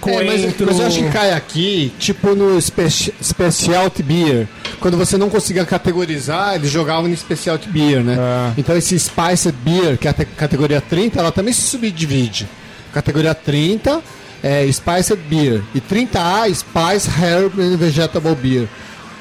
É, 0.10 0.24
mas, 0.24 0.42
coentro... 0.42 0.66
mas 0.66 0.80
eu 0.80 0.88
acho 0.88 1.04
que 1.04 1.10
cai 1.12 1.32
aqui, 1.32 1.92
tipo 2.00 2.36
no 2.36 2.60
speci 2.62 3.14
Specialty 3.22 4.04
Beer. 4.04 4.48
Quando 4.80 4.98
você 4.98 5.18
não 5.18 5.30
conseguia 5.30 5.66
categorizar, 5.66 6.56
eles 6.56 6.70
jogavam 6.70 7.08
no 7.10 7.16
Specialty 7.18 7.70
Beer, 7.70 8.04
né? 8.04 8.16
É. 8.18 8.54
Então 8.58 8.76
esse 8.78 8.98
Spiced 9.00 9.54
Beer, 9.64 9.98
que 9.98 10.08
é 10.08 10.12
a 10.12 10.14
te- 10.14 10.26
categoria 10.26 10.82
30, 10.82 11.20
ela 11.20 11.32
também 11.32 11.54
se 11.54 11.62
subdivide. 11.62 12.48
Categoria 12.94 13.34
30 13.34 14.02
é 14.44 14.66
Spiced 14.72 15.18
Beer. 15.30 15.62
E 15.74 15.82
30A, 15.82 16.54
Spice 16.54 17.10
Herb 17.22 17.60
and 17.62 17.78
Vegetable 17.78 18.36
Beer. 18.36 18.68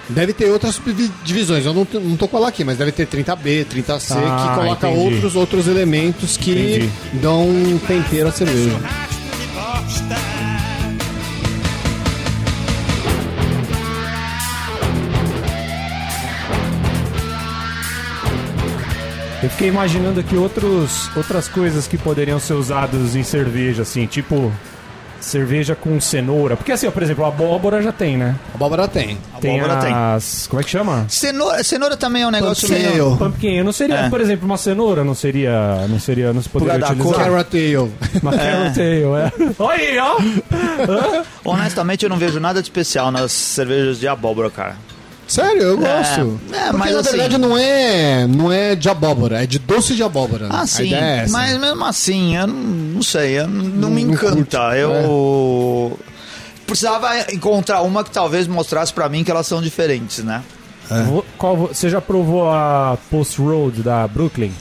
Deve 0.07 0.35
ter 0.35 0.51
outras 0.51 0.75
subdivisões, 0.75 1.65
eu 1.65 1.73
não, 1.73 1.87
não 1.95 2.15
tô 2.15 2.29
com 2.29 2.37
ela 2.37 2.49
aqui, 2.49 2.63
mas 2.63 2.77
deve 2.77 2.93
ter 2.93 3.07
30B, 3.07 3.65
30C, 3.65 4.13
Ah, 4.19 4.49
que 4.51 4.61
coloca 4.61 4.87
entendi. 4.91 5.03
outros, 5.15 5.35
outros 5.35 5.67
elementos 5.67 6.37
que 6.37 6.51
Entendi. 6.51 6.91
dão 7.15 7.49
um 7.49 7.79
tempero 7.79 8.29
à 8.29 8.33
cerveja. 8.33 8.79
Eu 19.45 19.51
fiquei 19.51 19.69
imaginando 19.69 20.21
aqui 20.21 20.37
outros, 20.37 21.11
outras 21.15 21.49
coisas 21.49 21.87
que 21.87 21.99
poderiam 21.99 22.41
ser 22.41 22.55
usadas 22.55 23.15
em 23.15 23.23
cerveja, 23.23 23.83
assim, 23.83 24.07
tipo 24.07 24.51
cerveja 25.21 25.75
com 25.75 26.01
cenoura. 26.01 26.57
Porque 26.57 26.73
assim, 26.73 26.87
ó, 26.87 26.91
por 26.91 27.03
exemplo, 27.03 27.27
a 27.27 27.29
abóbora 27.29 27.83
já 27.83 27.93
tem, 27.93 28.17
né? 28.17 28.37
Abóbora 28.55 28.89
tem. 28.89 29.19
Tem 29.43 29.61
Abóbora 29.61 29.81
tem. 29.83 29.93
as... 29.93 30.47
Como 30.47 30.61
é 30.61 30.65
que 30.65 30.71
chama? 30.71 31.05
Cenoura, 31.11 31.63
cenoura 31.63 31.95
também 31.95 32.23
é 32.23 32.27
um 32.27 32.31
negócio 32.31 32.67
Pumpkin 32.67 32.83
meio. 32.89 33.17
Pumpkin. 33.19 33.63
Não 33.63 33.73
seria, 33.73 33.97
É. 33.97 34.09
por 34.09 34.19
exemplo, 34.23 34.47
uma 34.47 34.57
cenoura 34.57 35.05
não 35.05 35.15
seria... 35.15 35.87
Não 35.91 36.01
seria... 36.01 36.33
Não 36.33 36.41
se 36.41 36.49
poderia 36.49 36.75
Por 36.75 36.81
causa 36.81 36.95
da 36.95 37.03
utilizar? 37.03 37.27
Carrot 37.27 37.57
Ale. 37.57 37.93
Uma 38.23 38.33
carrot 38.33 38.81
ale, 38.81 39.05
é. 39.05 39.33
Olha 39.63 39.79
aí, 39.83 39.99
ó. 39.99 40.17
Honestamente, 41.45 42.03
eu 42.05 42.09
não 42.09 42.17
vejo 42.17 42.41
nada 42.41 42.63
de 42.63 42.69
especial 42.69 43.11
nas 43.11 43.31
cervejas 43.31 44.01
de 44.01 44.09
abóbora, 44.09 44.49
cara. 44.51 44.77
Sério, 45.27 45.63
eu 45.63 45.79
gosto. 45.79 46.39
é, 46.53 46.65
Porque 46.67 46.77
mas 46.77 46.93
na 46.95 47.01
assim- 47.01 47.11
verdade 47.11 47.39
não 47.39 47.57
é, 47.57 48.27
não 48.27 48.53
é 48.53 48.75
de 48.75 48.89
abóbora, 48.89 49.43
é 49.43 49.47
de 49.47 49.59
doce 49.59 49.95
de 49.95 50.03
abóbora. 50.03 50.49
Ah, 50.51 50.67
sim. 50.67 50.93
é. 50.95 51.27
Mas 51.31 51.59
mesmo 51.59 51.85
assim, 51.85 52.37
eu 52.37 52.47
não, 52.47 52.55
não 52.55 53.03
sei, 53.03 53.39
eu 53.41 53.49
não, 53.49 53.65
não 53.65 53.91
me 53.91 54.03
encanta. 54.03 54.35
curte, 54.37 54.57
eu. 54.79 55.99
Precisava 56.67 57.09
encontrar 57.33 57.83
uma 57.83 58.03
que 58.05 58.11
talvez 58.11 58.47
mostrasse 58.47 58.93
pra 58.93 59.09
mim 59.09 59.23
que 59.25 59.31
elas 59.31 59.47
são 59.47 59.61
diferentes, 59.61 60.19
né? 60.25 60.43
Vo- 61.07 61.25
Qual, 61.39 61.57
vo- 61.57 61.69
você 61.69 61.89
já 61.89 62.01
provou 62.01 62.51
a 62.51 62.97
Post 63.11 63.41
Road 63.41 63.83
da 63.83 64.07
Brooklyn? 64.07 64.53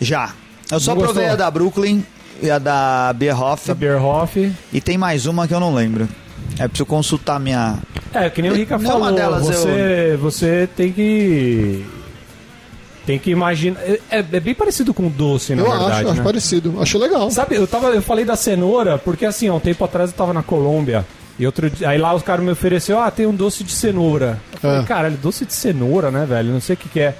Já. 0.00 0.32
Eu 0.70 0.80
só 0.80 0.90
Não 0.92 0.96
gostou? 0.96 1.14
provei 1.14 1.30
a 1.30 1.36
da 1.36 1.50
Brooklyn 1.50 2.04
e 2.42 2.50
a 2.50 2.58
da 2.58 3.12
Bierhoff. 3.14 3.66
Da 3.68 3.74
Beerhoff? 3.74 4.52
E 4.72 4.80
tem 4.80 4.96
mais 4.98 5.26
uma 5.26 5.46
que 5.48 5.54
eu 5.54 5.60
não 5.60 5.74
lembro. 5.74 6.08
É 6.58 6.68
preciso 6.68 6.86
consultar 6.86 7.40
minha. 7.40 7.78
É, 8.12 8.30
que 8.30 8.40
nem 8.40 8.50
o 8.50 8.54
Rica 8.54 8.78
falou, 8.78 8.98
uma 9.02 9.12
delas 9.12 9.42
você, 9.44 10.16
você 10.20 10.68
tem 10.76 10.92
que... 10.92 11.84
Tem 13.06 13.18
que 13.18 13.30
imaginar... 13.30 13.80
É, 13.82 14.00
é 14.10 14.22
bem 14.40 14.54
parecido 14.54 14.94
com 14.94 15.08
doce, 15.08 15.54
na 15.54 15.62
eu 15.62 15.70
verdade, 15.70 15.92
acho, 15.92 16.04
né? 16.04 16.10
acho 16.12 16.22
parecido. 16.22 16.80
Acho 16.80 16.98
legal. 16.98 17.30
Sabe, 17.30 17.56
eu, 17.56 17.66
tava, 17.66 17.88
eu 17.88 18.00
falei 18.00 18.24
da 18.24 18.34
cenoura, 18.36 18.96
porque 18.96 19.26
assim, 19.26 19.48
há 19.48 19.54
um 19.54 19.60
tempo 19.60 19.84
atrás 19.84 20.10
eu 20.10 20.16
tava 20.16 20.32
na 20.32 20.42
Colômbia. 20.42 21.04
E 21.38 21.44
outro 21.44 21.68
dia, 21.68 21.88
aí 21.90 21.98
lá 21.98 22.14
os 22.14 22.22
caras 22.22 22.44
me 22.44 22.50
ofereceu, 22.52 22.98
ah, 23.00 23.10
tem 23.10 23.26
um 23.26 23.34
doce 23.34 23.62
de 23.64 23.72
cenoura. 23.72 24.38
Eu 24.52 24.58
falei, 24.60 24.78
Ah. 24.78 24.84
caralho, 24.84 25.16
doce 25.16 25.44
de 25.44 25.52
cenoura, 25.52 26.10
né, 26.10 26.24
velho? 26.24 26.52
Não 26.52 26.60
sei 26.60 26.74
o 26.74 26.76
que, 26.76 26.88
que 26.88 27.00
é. 27.00 27.14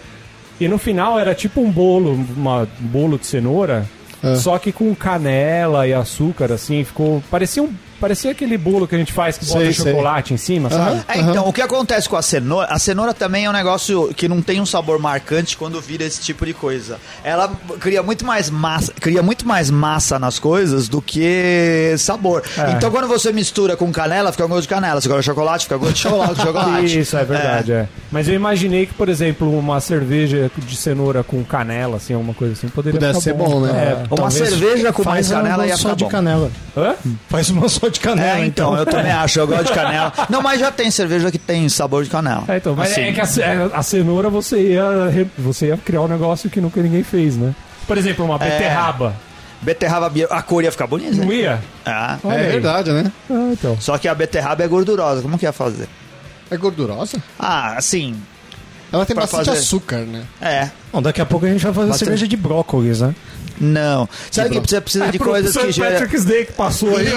E 0.61 0.69
no 0.69 0.79
final 0.79 1.19
era 1.19 1.35
tipo 1.35 1.61
um 1.61 1.71
bolo, 1.71 2.13
uma, 2.37 2.63
um 2.63 2.87
bolo 2.87 3.19
de 3.19 3.27
cenoura, 3.27 3.85
Ah. 4.23 4.37
só 4.37 4.57
que 4.57 4.71
com 4.73 4.95
canela 4.95 5.87
e 5.87 5.93
açúcar, 5.93 6.53
assim, 6.53 6.83
ficou. 6.85 7.23
Parecia 7.31 7.63
um. 7.63 7.71
Parecia 8.05 8.33
aquele 8.33 8.59
bolo 8.59 8.87
que 8.87 8.95
a 8.95 8.99
gente 8.99 9.15
faz 9.15 9.39
que 9.39 9.47
bota 9.47 9.61
Sei, 9.61 9.73
sei. 9.73 9.93
chocolate 9.93 10.35
em 10.35 10.37
cima, 10.37 10.69
sabe? 10.69 11.01
É, 11.09 11.21
então, 11.21 11.49
o 11.49 11.53
que 11.55 11.63
acontece 11.63 12.07
com 12.07 12.17
a 12.17 12.21
cenoura? 12.21 12.69
A 12.71 12.79
cenoura 12.79 13.15
também 13.15 13.47
é 13.47 13.49
um 13.49 13.53
negócio 13.53 14.13
que 14.15 14.29
não 14.29 14.43
tem 14.43 14.61
um 14.61 14.67
sabor 14.67 14.99
marcante 14.99 15.57
quando 15.57 15.81
vira 15.81 16.05
esse 16.05 16.21
tipo 16.21 16.45
de 16.45 16.53
coisa. 16.53 16.99
Ela 17.25 17.51
cria 17.81 18.03
muito 18.03 18.23
mais 18.27 18.51
massa, 18.51 18.93
cria 19.01 19.23
muito 19.23 19.49
mais 19.49 19.71
massa 19.71 20.19
nas 20.19 20.39
coisas 20.39 20.87
do 20.87 21.01
que 21.01 21.95
sabor. 21.97 22.43
É. 22.59 22.73
Então, 22.73 22.91
quando 22.91 23.09
você 23.09 23.33
mistura 23.33 23.75
com 23.75 23.91
canela, 23.91 24.31
fica 24.33 24.47
gosto 24.47 24.63
de 24.65 24.69
canela. 24.69 25.01
Se 25.01 25.09
gosta 25.09 25.23
de 25.23 25.27
chocolate, 25.27 25.65
fica 25.65 25.79
gosto 25.79 25.95
de 25.95 26.01
chocolate. 26.01 26.43
chocolate. 26.43 26.85
Isso, 27.01 27.17
é 27.17 27.25
verdade, 27.25 27.73
é. 27.73 27.89
Mas 28.13 28.29
eu 28.29 28.35
imaginei 28.35 28.85
que, 28.85 28.93
por 28.93 29.09
exemplo, 29.09 29.59
uma 29.59 29.81
cerveja 29.81 30.51
de 30.59 30.77
cenoura 30.77 31.25
com 31.25 31.43
canela, 31.43 31.97
assim, 31.97 32.13
alguma 32.13 32.35
coisa 32.35 32.53
assim, 32.53 32.69
poderia 32.69 33.01
Pudesse 33.01 33.21
ficar 33.23 33.39
ser 33.39 33.51
bom, 33.51 33.61
né? 33.61 34.05
É, 34.11 34.15
Uma 34.15 34.31
cerveja 34.31 34.93
com 34.93 35.03
mais 35.05 35.27
Faz 35.27 35.39
canela 35.41 35.63
uma 35.63 35.67
ia 35.67 35.77
só 35.77 35.83
ficar 35.85 35.95
de 35.95 36.05
bom. 36.05 36.11
canela. 36.11 36.51
Hã? 36.77 36.95
Faz 37.31 37.49
uma 37.49 37.67
só 37.69 37.89
de 37.89 37.94
canela, 38.01 38.39
É, 38.41 38.47
então, 38.47 38.77
eu 38.77 38.85
também 38.87 39.11
acho, 39.13 39.39
eu 39.41 39.47
gosto 39.47 39.65
de 39.67 39.73
canela. 39.73 40.13
Não, 40.29 40.41
mas 40.43 40.61
já 40.61 40.71
tem 40.71 40.91
cerveja 40.91 41.31
que 41.31 41.39
tem 41.39 41.69
sabor 41.69 42.05
de 42.05 42.11
canela. 42.11 42.45
É, 42.49 42.57
então, 42.57 42.75
mas 42.75 42.93
Assim. 42.93 43.01
é 43.03 43.13
que 43.13 43.21
a, 43.21 43.25
é, 43.25 43.71
a 43.73 43.83
cenoura 43.83 44.29
você 44.31 44.73
ia, 44.73 45.27
você 45.39 45.67
ia 45.69 45.77
criar 45.77 46.03
um 46.03 46.09
negócio 46.09 46.49
que 46.51 46.61
nunca 46.61 46.81
ninguém 46.83 47.03
fez, 47.03 47.37
né? 47.37 47.55
Por 47.87 47.97
exemplo, 47.99 48.25
uma 48.25 48.39
beterraba. 48.39 49.15
Beterraba, 49.63 50.09
bi- 50.11 50.27
a 50.29 50.43
cor 50.43 50.63
ia 50.63 50.71
ficar 50.71 50.87
bonita. 50.87 51.17
Não 51.17 51.33
ia? 51.33 51.59
Ah, 51.87 52.19
É 52.25 52.29
aí. 52.37 52.43
verdade, 52.53 52.91
né? 52.93 53.11
Ah, 53.31 53.51
então. 53.53 53.77
só 53.81 53.97
que 53.97 54.07
a 54.09 54.15
beterraba 54.15 54.63
é 54.63 54.69
gordurosa, 54.69 55.23
como 55.23 55.39
que 55.39 55.47
ia 55.47 55.53
fazer? 55.53 55.89
É 56.51 56.57
gordurosa. 56.57 57.17
Ah, 57.39 57.75
assim, 57.77 58.15
Ela 58.93 59.05
tem 59.07 59.15
Pra 59.17 59.23
bastante 59.25 59.47
fazer. 59.47 59.59
açúcar, 59.59 59.99
né? 60.01 60.23
é. 60.41 60.69
Bom, 60.93 61.03
daqui 61.03 61.21
a 61.21 61.27
pouco 61.27 61.47
a 61.47 61.49
gente 61.49 61.65
vai 61.65 61.73
fazer 61.73 61.89
Bastante. 61.89 62.05
cerveja 62.09 62.29
de 62.29 62.37
brócolis, 62.37 63.01
né? 63.01 63.15
Não. 63.61 64.09
Sabe 64.31 64.51
que 64.51 64.61
você 64.61 64.81
precisa 64.81 65.11
de 65.11 65.19
coisas 65.19 65.57
que 65.57 65.73
geram... 65.73 66.01
Patrick 66.01 66.25
Day 66.25 66.47
que 66.47 66.53
passou 66.53 66.97
aí. 66.97 67.07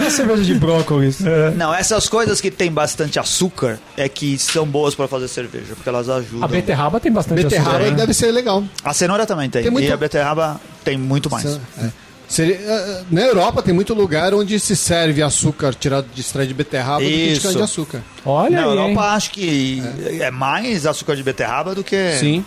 É 0.00 0.10
cerveja 0.10 0.42
de 0.42 0.54
brócolis. 0.54 1.18
Não, 1.56 1.72
essas 1.72 2.08
coisas 2.08 2.40
que 2.40 2.50
tem 2.50 2.70
bastante 2.72 3.18
açúcar 3.20 3.78
é 3.96 4.08
que 4.08 4.36
são 4.38 4.66
boas 4.66 4.94
pra 4.94 5.06
fazer 5.06 5.28
cerveja, 5.28 5.74
porque 5.74 5.88
elas 5.88 6.08
ajudam. 6.08 6.42
A 6.44 6.48
beterraba 6.48 6.98
tem 6.98 7.12
bastante 7.12 7.42
Beterraba 7.44 7.76
açúcar, 7.76 7.90
né? 7.90 7.96
deve 7.96 8.12
ser 8.14 8.32
legal. 8.32 8.64
A 8.84 8.92
cenoura 8.92 9.26
também 9.26 9.48
tem. 9.48 9.62
Tem 9.62 9.70
muito- 9.70 9.86
E 9.88 9.92
a 9.92 9.96
beterraba 9.96 10.60
tem 10.84 10.96
muito 10.98 11.30
mais. 11.30 11.44
É. 11.78 11.88
Seria- 12.28 12.56
eh, 12.56 13.02
na 13.10 13.20
Europa 13.20 13.62
tem 13.62 13.72
muito 13.74 13.94
lugar 13.94 14.32
onde 14.34 14.58
se 14.58 14.74
serve 14.74 15.22
açúcar 15.22 15.74
tirado 15.74 16.06
de 16.14 16.20
extrato 16.20 16.48
de 16.48 16.54
beterraba 16.54 17.00
do 17.04 17.06
que 17.08 17.16
de 17.28 17.32
Isso. 17.34 17.42
cana 17.42 17.54
de 17.58 17.62
açúcar. 17.62 18.02
Olha 18.24 18.50
Na 18.50 18.58
aí, 18.62 18.64
Europa 18.64 18.90
hein? 18.90 18.98
acho 18.98 19.30
que 19.30 19.82
é. 20.20 20.30
mais 20.30 20.86
açúcar 20.86 21.14
de 21.14 21.22
beterraba 21.22 21.74
do 21.74 21.84
que. 21.84 22.16
Sim. 22.18 22.44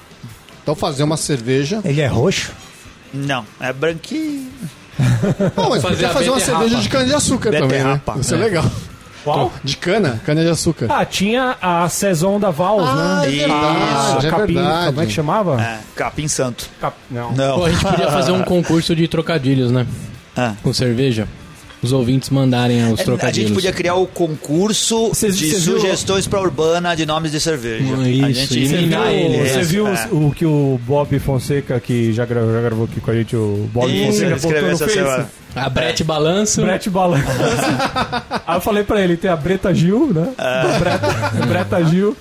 Então 0.66 0.74
fazer 0.74 1.04
uma 1.04 1.16
cerveja. 1.16 1.80
Ele 1.86 2.02
é 2.02 2.08
roxo? 2.08 2.52
Não, 3.14 3.46
é 3.60 3.72
branquinho. 3.72 4.50
Não, 5.56 5.70
mas 5.70 5.80
Fazer 5.84 5.94
podia 5.96 6.10
fazer 6.10 6.30
uma 6.32 6.40
cerveja 6.40 6.78
de 6.78 6.90
cana 6.90 7.06
de 7.06 7.14
açúcar 7.14 7.52
também, 7.52 7.84
né? 7.84 8.02
Isso 8.20 8.34
é 8.34 8.38
É. 8.38 8.42
legal. 8.42 8.66
Qual? 9.24 9.54
De 9.64 9.78
cana, 9.78 10.20
cana 10.26 10.42
de 10.44 10.50
açúcar. 10.50 10.88
Ah, 10.90 11.06
tinha 11.06 11.56
a 11.62 11.88
Saison 11.88 12.40
da 12.40 12.50
Vals, 12.50 12.88
Ah, 12.90 13.22
né? 13.22 13.28
é 13.28 13.30
verdade, 13.30 14.26
a 14.26 14.28
é 14.28 14.32
capim, 14.32 14.54
verdade. 14.56 14.86
como 14.88 15.02
é 15.02 15.06
que 15.06 15.12
chamava? 15.12 15.62
É, 15.62 15.80
capim 15.96 16.28
santo. 16.28 16.68
Cap- 16.82 16.98
Não. 17.12 17.32
Não. 17.34 17.60
Pô, 17.60 17.66
a 17.66 17.70
gente 17.72 17.84
podia 17.84 18.10
fazer 18.12 18.32
um 18.32 18.42
concurso 18.44 18.96
de 18.96 19.08
trocadilhos, 19.08 19.70
né? 19.72 19.86
Ah. 20.36 20.54
Com 20.64 20.74
cerveja. 20.74 21.28
Os 21.86 21.94
ouvintes 21.94 22.30
mandarem 22.30 22.84
os 22.92 23.00
É, 23.00 23.04
A 23.04 23.06
trocadilhos. 23.06 23.50
gente 23.50 23.56
podia 23.56 23.72
criar 23.72 23.96
o 23.96 24.08
concurso 24.08 25.12
Cês- 25.14 25.38
de 25.38 25.52
cê 25.52 25.60
sugestões 25.60 26.26
pra 26.28 26.42
Urbana 26.42 26.96
de 26.96 27.06
nomes 27.06 27.32
de 27.32 27.40
cerveja. 27.40 27.84
Isso, 27.84 27.94
a 28.26 28.32
gente 28.32 28.48
Você 28.48 28.56
viu, 28.60 28.78
eliminar 28.78 29.14
ele. 29.14 29.50
você 29.50 29.62
viu 29.62 29.88
é. 29.88 30.08
o 30.12 30.32
que 30.32 30.46
o 30.46 30.80
Bob 30.86 31.20
Fonseca, 31.20 31.80
que 31.80 32.12
já 32.12 32.26
gravou, 32.26 32.54
já 32.54 32.62
gravou 32.62 32.86
aqui 32.86 33.00
com 33.00 33.12
a 33.12 33.14
gente, 33.14 33.36
o 33.36 33.70
Bob 33.72 33.88
Isso, 33.92 34.22
Fonseca, 34.40 34.62
no 34.72 34.78
Face? 34.78 34.94
semana. 34.94 35.30
A 35.56 35.70
Brett 35.70 36.04
Balanço. 36.04 36.62
Brett 36.62 36.90
Balanço. 36.90 37.24
Aí 38.48 38.58
eu 38.58 38.62
falei 38.62 38.84
pra 38.84 39.00
ele, 39.02 39.16
tem 39.16 39.30
a 39.30 39.36
Breta 39.36 39.74
Gil, 39.74 40.12
né? 40.14 40.30
É. 40.38 40.80
Breta, 40.80 41.46
Breta 41.48 41.84
Gil. 41.86 42.18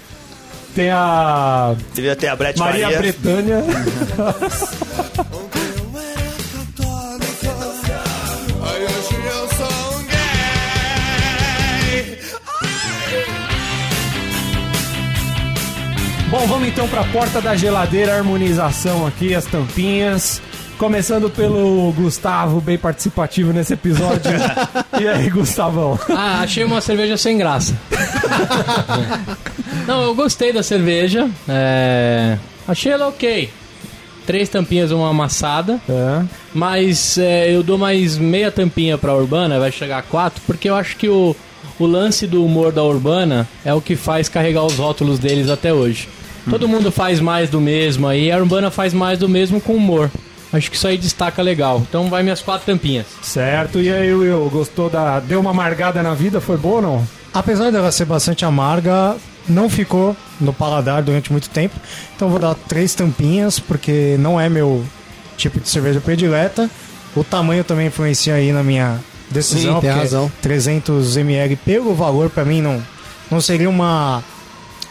Tem 0.75 0.91
a 0.91 1.75
Devia 1.95 2.17
ter 2.17 2.27
a 2.29 2.35
Brett 2.37 2.59
Maria 2.59 2.85
Maria. 2.87 2.99
Bretânia. 2.99 3.65
Vamos 16.65 16.79
então 16.79 16.89
pra 16.89 17.05
porta 17.13 17.43
da 17.43 17.55
geladeira, 17.55 18.17
harmonização 18.17 19.07
aqui, 19.07 19.35
as 19.35 19.45
tampinhas. 19.45 20.41
Começando 20.79 21.29
pelo 21.29 21.93
Gustavo, 21.93 22.59
bem 22.59 22.79
participativo 22.79 23.53
nesse 23.53 23.75
episódio. 23.75 24.31
e 24.99 25.07
aí, 25.07 25.29
Gustavão? 25.29 25.99
Ah, 26.09 26.41
achei 26.41 26.65
uma 26.65 26.81
cerveja 26.81 27.19
sem 27.19 27.37
graça. 27.37 27.77
Não, 29.87 30.05
eu 30.05 30.15
gostei 30.15 30.55
da 30.55 30.63
cerveja. 30.63 31.29
é, 31.47 32.39
Achei 32.67 32.93
ela 32.93 33.09
ok. 33.09 33.51
Três 34.27 34.49
tampinhas, 34.49 34.91
uma 34.91 35.11
amassada. 35.11 35.79
É. 35.87 36.25
Mas 36.55 37.19
é, 37.19 37.55
eu 37.55 37.63
dou 37.63 37.77
mais 37.77 38.17
meia 38.17 38.51
tampinha 38.51 38.97
pra 38.97 39.15
Urbana, 39.15 39.61
vai 39.61 39.71
chegar 39.71 39.99
a 39.99 40.03
quatro, 40.03 40.41
porque 40.47 40.71
eu 40.71 40.75
acho 40.75 40.97
que 40.97 41.11
o, 41.11 41.37
o 41.79 41.85
lance 41.85 42.27
do 42.27 42.43
humor 42.43 42.73
da 42.73 42.83
Urbana 42.83 43.47
é 43.67 43.75
o 43.75 43.83
que 43.83 43.97
faz 43.97 44.31
carregar 44.31 44.65
os 44.65 44.77
rótulos 44.77 45.19
deles 45.19 45.51
até 45.51 45.71
hoje. 45.71 46.09
Todo 46.49 46.69
mundo 46.69 46.93
faz 46.93 47.21
mais 47.21 47.49
do 47.49 47.61
mesmo 47.61 48.07
aí, 48.07 48.31
a 48.31 48.37
Urbana 48.37 48.71
faz 48.71 48.93
mais 48.93 49.19
do 49.19 49.29
mesmo 49.29 49.61
com 49.61 49.75
humor. 49.75 50.11
Acho 50.53 50.71
que 50.71 50.77
isso 50.77 50.87
aí 50.87 50.97
destaca 50.97 51.43
legal. 51.43 51.83
Então 51.89 52.09
vai 52.09 52.23
minhas 52.23 52.41
quatro 52.41 52.67
tampinhas. 52.67 53.07
Certo, 53.23 53.81
e 53.81 53.91
aí, 53.93 54.15
Will, 54.15 54.49
gostou 54.51 54.89
da. 54.89 55.19
Deu 55.19 55.41
uma 55.41 55.51
amargada 55.51 56.01
na 56.03 56.15
vida? 56.15 56.41
Foi 56.41 56.57
boa 56.57 56.77
ou 56.77 56.83
não? 56.83 57.09
Apesar 57.33 57.73
dela 57.73 57.91
ser 57.91 58.05
bastante 58.05 58.45
amarga, 58.45 59.17
não 59.49 59.69
ficou 59.69 60.17
no 60.41 60.53
paladar 60.53 61.03
durante 61.03 61.33
muito 61.33 61.51
tempo. 61.51 61.75
Então 62.15 62.29
vou 62.29 62.39
dar 62.39 62.55
três 62.55 62.95
tampinhas, 62.95 63.59
porque 63.59 64.17
não 64.21 64.41
é 64.41 64.49
meu 64.49 64.85
tipo 65.37 65.59
de 65.59 65.69
cerveja 65.69 66.01
predileta. 66.01 66.71
O 67.17 67.25
tamanho 67.25 67.65
também 67.65 67.89
influencia 67.89 68.35
aí 68.35 68.53
na 68.53 68.63
minha 68.63 69.01
decisão. 69.31 69.77
Sim, 69.77 69.81
tem 69.81 69.91
razão. 69.91 70.31
300 70.41 71.17
ml 71.17 71.57
pelo 71.57 71.95
valor 71.95 72.31
pra 72.31 72.45
mim 72.45 72.61
não, 72.61 72.81
não 73.31 73.41
seria 73.41 73.69
uma, 73.69 74.23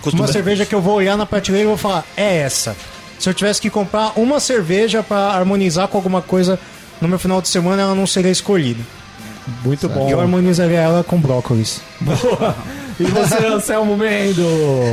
Costuma- 0.03 0.23
uma 0.25 0.31
cerveja 0.31 0.65
que 0.65 0.75
eu 0.75 0.81
vou 0.81 0.95
olhar 0.95 1.17
na 1.17 1.25
prateleira 1.25 1.65
e 1.65 1.67
vou 1.67 1.77
falar, 1.77 2.03
é 2.15 2.37
essa. 2.37 2.75
Se 3.19 3.29
eu 3.29 3.33
tivesse 3.33 3.61
que 3.61 3.69
comprar 3.69 4.11
uma 4.17 4.39
cerveja 4.39 5.01
pra 5.01 5.31
harmonizar 5.31 5.87
com 5.87 5.97
alguma 5.97 6.21
coisa 6.21 6.59
no 7.01 7.07
meu 7.07 7.17
final 7.17 7.41
de 7.41 7.47
semana, 7.47 7.81
ela 7.81 7.95
não 7.95 8.05
seria 8.05 8.31
escolhida. 8.31 8.81
Muito 9.63 9.87
bom. 9.89 10.09
Eu 10.09 10.19
harmonizaria 10.19 10.79
ela 10.79 11.03
com 11.03 11.17
brócolis. 11.19 11.81
Boa. 12.03 12.55
E 12.99 13.03
você, 13.05 13.37
Anselmo 13.47 13.97
Mendo? 13.97 14.45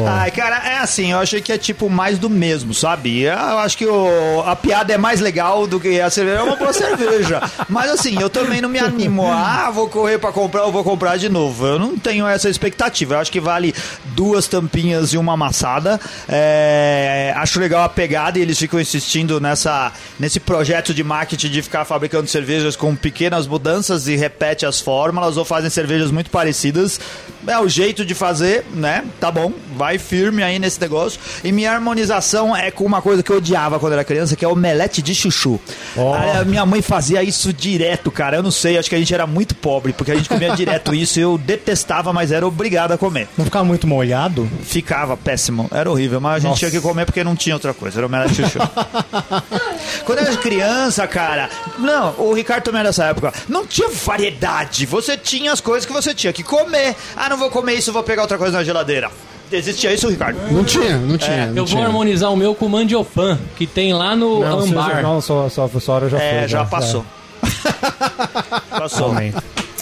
Ai, 0.08 0.30
cara, 0.30 0.56
é 0.66 0.78
assim, 0.78 1.12
eu 1.12 1.18
achei 1.18 1.40
que 1.42 1.52
é 1.52 1.58
tipo 1.58 1.90
mais 1.90 2.18
do 2.18 2.30
mesmo, 2.30 2.72
sabe? 2.72 3.22
Eu 3.22 3.34
acho 3.58 3.76
que 3.76 3.84
o- 3.86 4.42
a 4.46 4.56
piada 4.56 4.92
é 4.92 4.96
mais 4.96 5.20
legal 5.20 5.66
do 5.66 5.78
que 5.78 6.00
a 6.00 6.08
cerveja. 6.08 6.38
É 6.38 6.42
uma 6.42 6.56
boa 6.56 6.72
cerveja. 6.72 7.42
Mas 7.68 7.90
assim, 7.90 8.18
eu 8.20 8.30
também 8.30 8.60
não 8.62 8.68
me 8.70 8.78
animo. 8.78 9.26
Ah, 9.30 9.70
vou 9.70 9.86
correr 9.88 10.18
pra 10.18 10.32
comprar, 10.32 10.62
eu 10.62 10.72
vou 10.72 10.82
comprar 10.82 11.18
de 11.18 11.28
novo. 11.28 11.66
Eu 11.66 11.78
não 11.78 11.98
tenho 11.98 12.26
essa 12.26 12.48
expectativa. 12.48 13.14
Eu 13.14 13.18
acho 13.20 13.30
que 13.30 13.40
vale 13.40 13.74
duas 14.16 14.46
tampinhas 14.46 15.12
e 15.12 15.18
uma 15.18 15.34
amassada. 15.34 16.00
É, 16.28 17.34
acho 17.36 17.60
legal 17.60 17.82
a 17.84 17.88
pegada 17.88 18.38
e 18.38 18.42
eles 18.42 18.58
ficam 18.58 18.80
insistindo 18.80 19.40
nessa, 19.40 19.92
nesse 20.18 20.38
projeto 20.40 20.94
de 20.94 21.02
marketing 21.04 21.48
de 21.50 21.62
ficar 21.62 21.84
fabricando 21.84 22.28
cervejas 22.28 22.76
com 22.76 22.94
pequenas 22.96 23.46
mudanças 23.46 24.08
e 24.08 24.16
repete 24.16 24.64
as 24.64 24.80
fórmulas 24.80 25.36
ou 25.36 25.44
fazem 25.44 25.68
cervejas 25.70 26.10
muito 26.10 26.30
parecidas. 26.30 26.99
É 27.46 27.58
o 27.58 27.66
jeito 27.68 28.04
de 28.04 28.14
fazer, 28.14 28.66
né? 28.74 29.02
Tá 29.18 29.30
bom, 29.30 29.52
vai 29.74 29.96
firme 29.98 30.42
aí 30.42 30.58
nesse 30.58 30.78
negócio. 30.78 31.18
E 31.42 31.50
minha 31.50 31.72
harmonização 31.72 32.54
é 32.54 32.70
com 32.70 32.84
uma 32.84 33.00
coisa 33.00 33.22
que 33.22 33.30
eu 33.30 33.38
odiava 33.38 33.78
quando 33.78 33.94
era 33.94 34.04
criança, 34.04 34.36
que 34.36 34.44
é 34.44 34.48
omelete 34.48 35.00
de 35.00 35.14
chuchu. 35.14 35.58
A 35.96 36.44
minha 36.44 36.66
mãe 36.66 36.82
fazia 36.82 37.22
isso 37.22 37.50
direto, 37.52 38.10
cara. 38.10 38.36
Eu 38.36 38.42
não 38.42 38.50
sei, 38.50 38.76
acho 38.76 38.90
que 38.90 38.94
a 38.94 38.98
gente 38.98 39.14
era 39.14 39.26
muito 39.26 39.54
pobre, 39.54 39.92
porque 39.94 40.12
a 40.12 40.14
gente 40.14 40.28
comia 40.28 40.54
direto 40.54 40.94
isso 40.94 41.18
e 41.18 41.22
eu 41.22 41.38
detestava, 41.38 42.12
mas 42.12 42.30
era 42.30 42.46
obrigado 42.46 42.92
a 42.92 42.98
comer. 42.98 43.26
Não 43.38 43.46
ficar 43.46 43.64
muito 43.64 43.86
molhado? 43.86 44.48
Ficava 44.62 45.16
péssimo, 45.16 45.66
era 45.72 45.90
horrível, 45.90 46.20
mas 46.20 46.44
a 46.44 46.48
gente 46.48 46.58
tinha 46.58 46.70
que 46.70 46.80
comer 46.80 47.06
porque 47.06 47.24
não 47.24 47.34
tinha 47.34 47.56
outra 47.56 47.72
coisa, 47.72 48.00
era 48.00 48.06
omelete 48.06 48.34
de 48.34 48.42
chuchu. 48.42 48.58
Quando 50.10 50.18
eu 50.18 50.26
era 50.26 50.36
criança, 50.38 51.06
cara, 51.06 51.48
não, 51.78 52.12
o 52.18 52.32
Ricardo 52.32 52.64
também 52.64 52.80
era 52.80 52.88
dessa 52.88 53.04
época, 53.04 53.32
não 53.48 53.64
tinha 53.64 53.88
variedade, 53.88 54.84
você 54.84 55.16
tinha 55.16 55.52
as 55.52 55.60
coisas 55.60 55.86
que 55.86 55.92
você 55.92 56.12
tinha 56.12 56.32
que 56.32 56.42
comer. 56.42 56.96
Ah, 57.16 57.28
não 57.28 57.36
vou 57.36 57.48
comer 57.48 57.74
isso, 57.74 57.92
vou 57.92 58.02
pegar 58.02 58.22
outra 58.22 58.36
coisa 58.36 58.58
na 58.58 58.64
geladeira. 58.64 59.08
Existia 59.52 59.94
isso, 59.94 60.08
Ricardo? 60.08 60.36
Não 60.50 60.64
tinha, 60.64 60.96
não 60.96 61.16
tinha. 61.16 61.46
não 61.46 61.58
Eu 61.58 61.64
vou 61.64 61.66
tinha. 61.66 61.86
harmonizar 61.86 62.32
o 62.32 62.36
meu 62.36 62.56
com 62.56 62.66
o 62.66 62.68
mandiopan, 62.68 63.38
que 63.56 63.68
tem 63.68 63.92
lá 63.92 64.16
no 64.16 64.40
Não, 64.40 64.58
Ambar. 64.58 65.00
Não, 65.00 65.20
só, 65.20 65.48
só, 65.48 65.68
só 65.78 65.92
hora 65.92 66.08
já 66.08 66.18
foi. 66.18 66.26
É, 66.26 66.48
já 66.48 66.64
passou. 66.64 67.06
Passou. 68.68 69.12
Amém. 69.12 69.32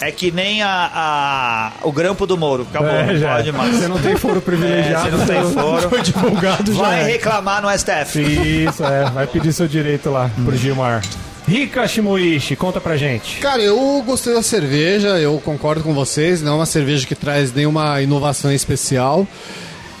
É 0.01 0.11
que 0.11 0.31
nem 0.31 0.61
a, 0.61 0.89
a- 0.93 1.71
o 1.83 1.91
grampo 1.91 2.25
do 2.25 2.37
Moro. 2.37 2.65
Acabou, 2.69 2.89
É, 2.89 3.13
não 3.13 3.29
pode 3.29 3.51
mais. 3.51 3.75
Você 3.75 3.87
não 3.87 3.99
tem 3.99 4.15
foro 4.15 4.37
É, 4.37 4.41
privilegiado. 4.41 5.09
você 5.09 5.17
não 5.17 5.25
tem 5.25 5.53
foro. 5.53 5.87
Foi 5.89 6.01
divulgado 6.01 6.73
já. 6.73 6.81
Vai 6.83 7.01
é. 7.01 7.03
reclamar 7.03 7.61
no 7.61 7.69
STF. 7.77 8.19
Isso, 8.65 8.83
é. 8.83 9.09
Vai 9.09 9.27
pedir 9.27 9.51
seu 9.53 9.67
direito 9.67 10.09
lá 10.09 10.29
pro 10.45 10.55
Gilmar. 10.55 11.01
Rika 11.47 11.87
Shimoishi, 11.87 12.55
conta 12.55 12.79
pra 12.79 12.95
gente. 12.95 13.37
Cara, 13.39 13.61
eu 13.61 14.03
gostei 14.05 14.33
da 14.35 14.43
cerveja, 14.43 15.19
eu 15.19 15.41
concordo 15.43 15.81
com 15.81 15.93
vocês, 15.95 16.41
não 16.43 16.53
é 16.53 16.55
uma 16.57 16.65
cerveja 16.67 17.07
que 17.07 17.15
traz 17.15 17.51
nenhuma 17.51 17.99
inovação 18.01 18.51
especial. 18.53 19.27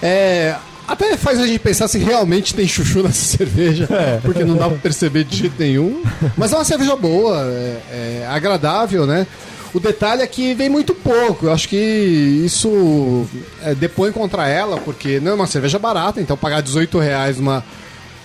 É, 0.01 0.55
até 0.87 1.17
faz 1.17 1.39
a 1.39 1.47
gente 1.47 1.59
pensar 1.59 1.87
se 1.87 1.97
realmente 1.97 2.53
tem 2.53 2.67
chuchu 2.67 3.01
nessa 3.01 3.25
cerveja, 3.37 3.87
porque 4.21 4.43
não 4.43 4.55
dá 4.55 4.67
pra 4.69 4.77
perceber 4.77 5.23
de 5.23 5.35
jeito 5.37 5.55
nenhum. 5.57 6.03
Mas 6.37 6.53
é 6.53 6.55
uma 6.55 6.63
cerveja 6.65 6.95
boa, 6.95 7.41
é, 7.47 7.77
é 8.23 8.27
agradável, 8.29 9.07
né? 9.07 9.25
O 9.73 9.79
detalhe 9.79 10.21
é 10.21 10.27
que 10.27 10.53
vem 10.53 10.69
muito 10.69 10.95
pouco. 10.95 11.45
Eu 11.45 11.53
acho 11.53 11.69
que 11.69 11.75
isso 11.75 13.25
é, 13.61 13.75
depõe 13.75 14.11
contra 14.11 14.47
ela, 14.47 14.77
porque 14.79 15.19
não 15.19 15.31
é 15.31 15.35
uma 15.35 15.47
cerveja 15.47 15.77
barata, 15.77 16.19
então 16.19 16.35
pagar 16.35 16.61
18 16.61 16.97
reais 16.97 17.37
numa 17.37 17.63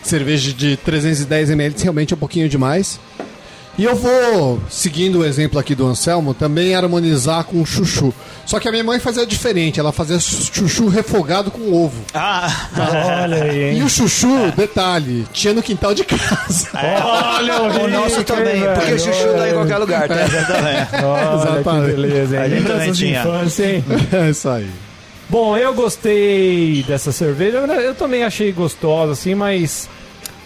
cerveja 0.02 0.52
de 0.52 0.76
310 0.78 1.50
ml 1.50 1.82
realmente 1.82 2.12
é 2.12 2.16
um 2.16 2.18
pouquinho 2.18 2.48
demais. 2.48 2.98
E 3.76 3.82
eu 3.84 3.96
vou, 3.96 4.60
seguindo 4.70 5.18
o 5.18 5.24
exemplo 5.24 5.58
aqui 5.58 5.74
do 5.74 5.84
Anselmo, 5.84 6.32
também 6.32 6.76
harmonizar 6.76 7.42
com 7.42 7.64
chuchu. 7.66 8.14
Só 8.46 8.60
que 8.60 8.68
a 8.68 8.70
minha 8.70 8.84
mãe 8.84 9.00
fazia 9.00 9.26
diferente, 9.26 9.80
ela 9.80 9.90
fazia 9.90 10.20
chuchu 10.20 10.86
refogado 10.88 11.50
com 11.50 11.72
ovo. 11.72 12.00
Ah, 12.14 12.48
Olha 13.22 13.42
aí, 13.42 13.58
E 13.58 13.76
hein? 13.78 13.82
o 13.82 13.88
chuchu, 13.88 14.52
detalhe, 14.56 15.26
tinha 15.32 15.52
no 15.52 15.60
quintal 15.62 15.92
de 15.92 16.04
casa. 16.04 16.68
Olha 17.04 17.62
o 17.62 17.88
nosso 17.88 18.22
também, 18.22 18.58
hein, 18.58 18.68
porque 18.74 18.92
o 18.92 18.98
velho? 18.98 19.00
chuchu 19.00 19.32
dá 19.36 19.50
em 19.50 19.54
qualquer 19.54 19.78
lugar, 19.78 20.06
tá? 20.08 20.14
também. 20.14 20.76
Olha 21.04 21.28
que 21.28 21.34
Exatamente. 21.48 21.96
beleza, 21.96 22.36
hein? 22.36 22.42
A 22.42 22.48
gente 22.48 22.66
também 22.66 22.92
tinha. 22.92 23.20
infância, 23.22 23.64
hein? 23.76 23.84
É 24.12 24.30
isso 24.30 24.48
aí. 24.48 24.70
Bom, 25.28 25.56
eu 25.56 25.74
gostei 25.74 26.84
dessa 26.86 27.10
cerveja. 27.10 27.58
Eu 27.58 27.94
também 27.96 28.22
achei 28.22 28.52
gostosa, 28.52 29.12
assim, 29.14 29.34
mas 29.34 29.88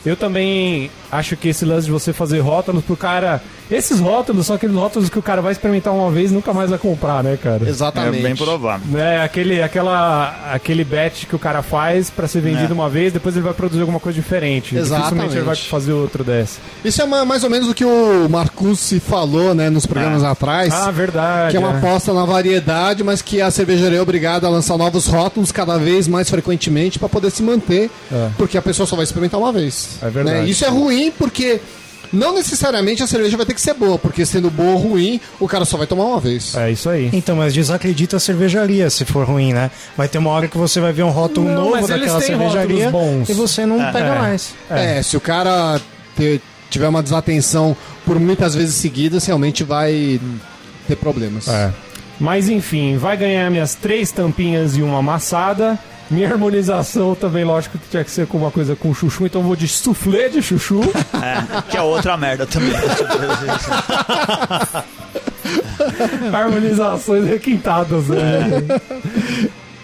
eu 0.07 0.17
também 0.17 0.91
acho 1.11 1.37
que 1.37 1.49
esse 1.49 1.65
lance 1.65 1.87
de 1.87 1.93
você 1.93 2.13
fazer 2.13 2.41
rótulos 2.41 2.85
pro 2.85 2.97
cara. 2.97 3.43
Esses 3.71 4.01
rótulos 4.01 4.47
são 4.47 4.57
aqueles 4.57 4.75
rótulos 4.75 5.11
que 5.11 5.19
o 5.19 5.23
cara 5.23 5.43
vai 5.43 5.53
experimentar 5.53 5.93
uma 5.93 6.11
vez 6.11 6.31
e 6.31 6.35
nunca 6.35 6.55
mais 6.55 6.71
vai 6.71 6.79
comprar, 6.79 7.23
né, 7.23 7.37
cara? 7.43 7.67
É 7.67 7.69
Exatamente. 7.69 8.23
bem 8.23 8.35
provável. 8.35 8.99
É, 8.99 9.23
aquele, 9.23 9.63
aquela, 9.63 10.53
aquele 10.55 10.83
batch 10.85 11.27
que 11.27 11.37
o 11.37 11.39
cara 11.39 11.63
faz 11.63 12.09
pra 12.09 12.27
ser 12.27 12.41
vendido 12.41 12.73
É. 12.73 12.75
uma 12.75 12.89
vez, 12.89 13.13
depois 13.13 13.37
ele 13.37 13.45
vai 13.45 13.53
produzir 13.53 13.83
alguma 13.83 14.01
coisa 14.01 14.17
diferente. 14.19 14.75
Exatamente. 14.75 15.35
Ele 15.37 15.45
vai 15.45 15.55
fazer 15.55 15.93
outro 15.93 16.25
dessa. 16.25 16.59
Isso 16.83 17.03
é 17.03 17.05
ma- 17.07 17.27
mais 17.27 17.45
ou 17.45 17.51
menos 17.51 17.69
o 17.69 17.75
que 17.75 17.85
o 17.85 18.27
Marcus 18.31 18.95
falou, 19.07 19.55
né, 19.55 19.69
nos 19.69 19.85
programas 19.85 20.25
atrás. 20.25 20.73
Ah, 20.73 20.91
verdade. 20.91 21.51
Que 21.51 21.57
é 21.59 21.61
uma 21.61 21.75
é. 21.75 21.77
aposta 21.77 22.15
na 22.15 22.25
variedade, 22.25 23.05
mas 23.05 23.21
que 23.21 23.43
a 23.43 23.51
cervejaria 23.51 23.99
é 23.99 24.03
obrigada 24.03 24.47
a 24.47 24.51
lançar 24.51 24.79
novos 24.79 25.07
rótulos 25.07 25.53
cada 25.53 25.77
vez 25.77 26.09
mais 26.09 26.31
frequentemente 26.31 26.99
para 26.99 27.09
poder 27.09 27.31
se 27.31 27.43
manter, 27.43 27.91
É. 28.11 28.31
porque 28.39 28.57
a 28.57 28.63
pessoa 28.63 28.87
só 28.87 28.97
vai 28.97 29.05
experimentar 29.05 29.39
uma 29.39 29.53
vez. 29.53 29.99
É 30.01 30.09
verdade. 30.09 30.39
né? 30.39 30.45
Isso 30.49 30.65
é 30.65 30.69
ruim 30.69 30.98
porque 31.17 31.61
não 32.13 32.35
necessariamente 32.35 33.03
a 33.03 33.07
cerveja 33.07 33.37
vai 33.37 33.45
ter 33.45 33.55
que 33.55 33.61
ser 33.61 33.75
boa, 33.75 33.99
porque 33.99 34.25
sendo 34.25 34.51
boa 34.51 34.71
ou 34.71 34.79
ruim, 34.79 35.21
o 35.39 35.47
cara 35.47 35.65
só 35.65 35.77
vai 35.77 35.87
tomar 35.87 36.05
uma 36.05 36.21
vez. 36.21 36.55
É 36.55 36.71
isso 36.71 36.89
aí. 36.89 37.11
Então, 37.13 37.37
mas 37.37 37.53
desacredita 37.53 38.17
a 38.17 38.21
cervejaria 38.21 38.89
se 38.91 39.05
for 39.05 39.27
ruim, 39.27 39.53
né? 39.53 39.71
Vai 39.97 40.09
ter 40.09 40.19
uma 40.19 40.31
hora 40.31 40.49
que 40.49 40.57
você 40.57 40.81
vai 40.81 40.93
ver 40.93 41.03
um 41.03 41.11
rótulo 41.11 41.47
Não, 41.49 41.55
novo 41.55 41.71
mas 41.73 41.91
eles 41.91 42.01
daquela 42.01 42.19
têm 42.19 42.29
cervejaria 42.29 42.91
e 43.29 43.33
você 43.35 43.67
não 43.67 43.79
pega 43.93 43.99
é. 44.15 44.19
mais. 44.19 44.55
É, 44.71 45.03
se 45.03 45.17
o 45.17 45.21
cara 45.21 45.81
te- 46.17 46.41
tiver 46.71 46.89
uma 46.89 47.03
desatenção 47.03 47.77
por 48.07 48.19
muitas 48.19 48.55
vezes 48.55 48.75
seguidas, 48.77 49.27
realmente 49.27 49.63
vai 49.63 50.19
ter 50.87 50.97
problemas. 50.97 51.47
É. 51.47 51.71
Mas 52.19 52.49
enfim, 52.49 52.97
vai 52.97 53.17
ganhar 53.17 53.49
minhas 53.51 53.75
três 53.75 54.11
tampinhas 54.11 54.77
e 54.77 54.83
uma 54.83 54.99
amassada. 54.99 55.79
Minha 56.11 56.31
harmonização 56.31 57.15
também, 57.15 57.45
lógico 57.45 57.77
que 57.79 57.89
tinha 57.89 58.03
que 58.03 58.11
ser 58.11 58.27
com 58.27 58.39
uma 58.39 58.51
coisa 58.51 58.75
com 58.75 58.95
chuchu, 58.95 59.27
então 59.27 59.43
eu 59.43 59.47
vou 59.47 59.55
de 59.55 59.69
soufflé 59.69 60.29
de 60.29 60.41
chuchu. 60.41 60.81
É, 61.23 61.63
que 61.71 61.77
é 61.77 61.83
outra 61.83 62.17
merda 62.17 62.47
também. 62.47 62.73
Harmonizações 66.33 67.27
requintadas, 67.27 68.09
né? 68.09 68.63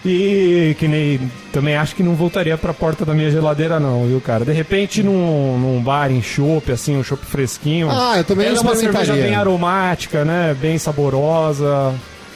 E 0.05 0.75
que 0.77 0.87
nem. 0.87 1.19
Também 1.51 1.75
acho 1.75 1.95
que 1.95 2.03
não 2.03 2.13
voltaria 2.13 2.55
pra 2.57 2.73
porta 2.73 3.03
da 3.03 3.13
minha 3.13 3.31
geladeira, 3.31 3.79
não, 3.79 4.05
viu, 4.05 4.21
cara? 4.21 4.45
De 4.45 4.51
repente, 4.51 5.01
num, 5.01 5.57
num 5.57 5.81
bar 5.81 6.11
em 6.11 6.21
chopp, 6.21 6.71
assim, 6.71 6.95
um 6.95 7.03
chopp 7.03 7.25
fresquinho. 7.25 7.89
Ah, 7.89 8.17
eu 8.17 8.23
também 8.23 8.47
Ela 8.47 8.57
é 8.57 8.61
uma 8.61 8.75
cerveja 8.75 9.13
bem 9.13 9.33
aromática, 9.33 10.23
né? 10.23 10.55
Bem 10.59 10.77
saborosa. 10.77 11.95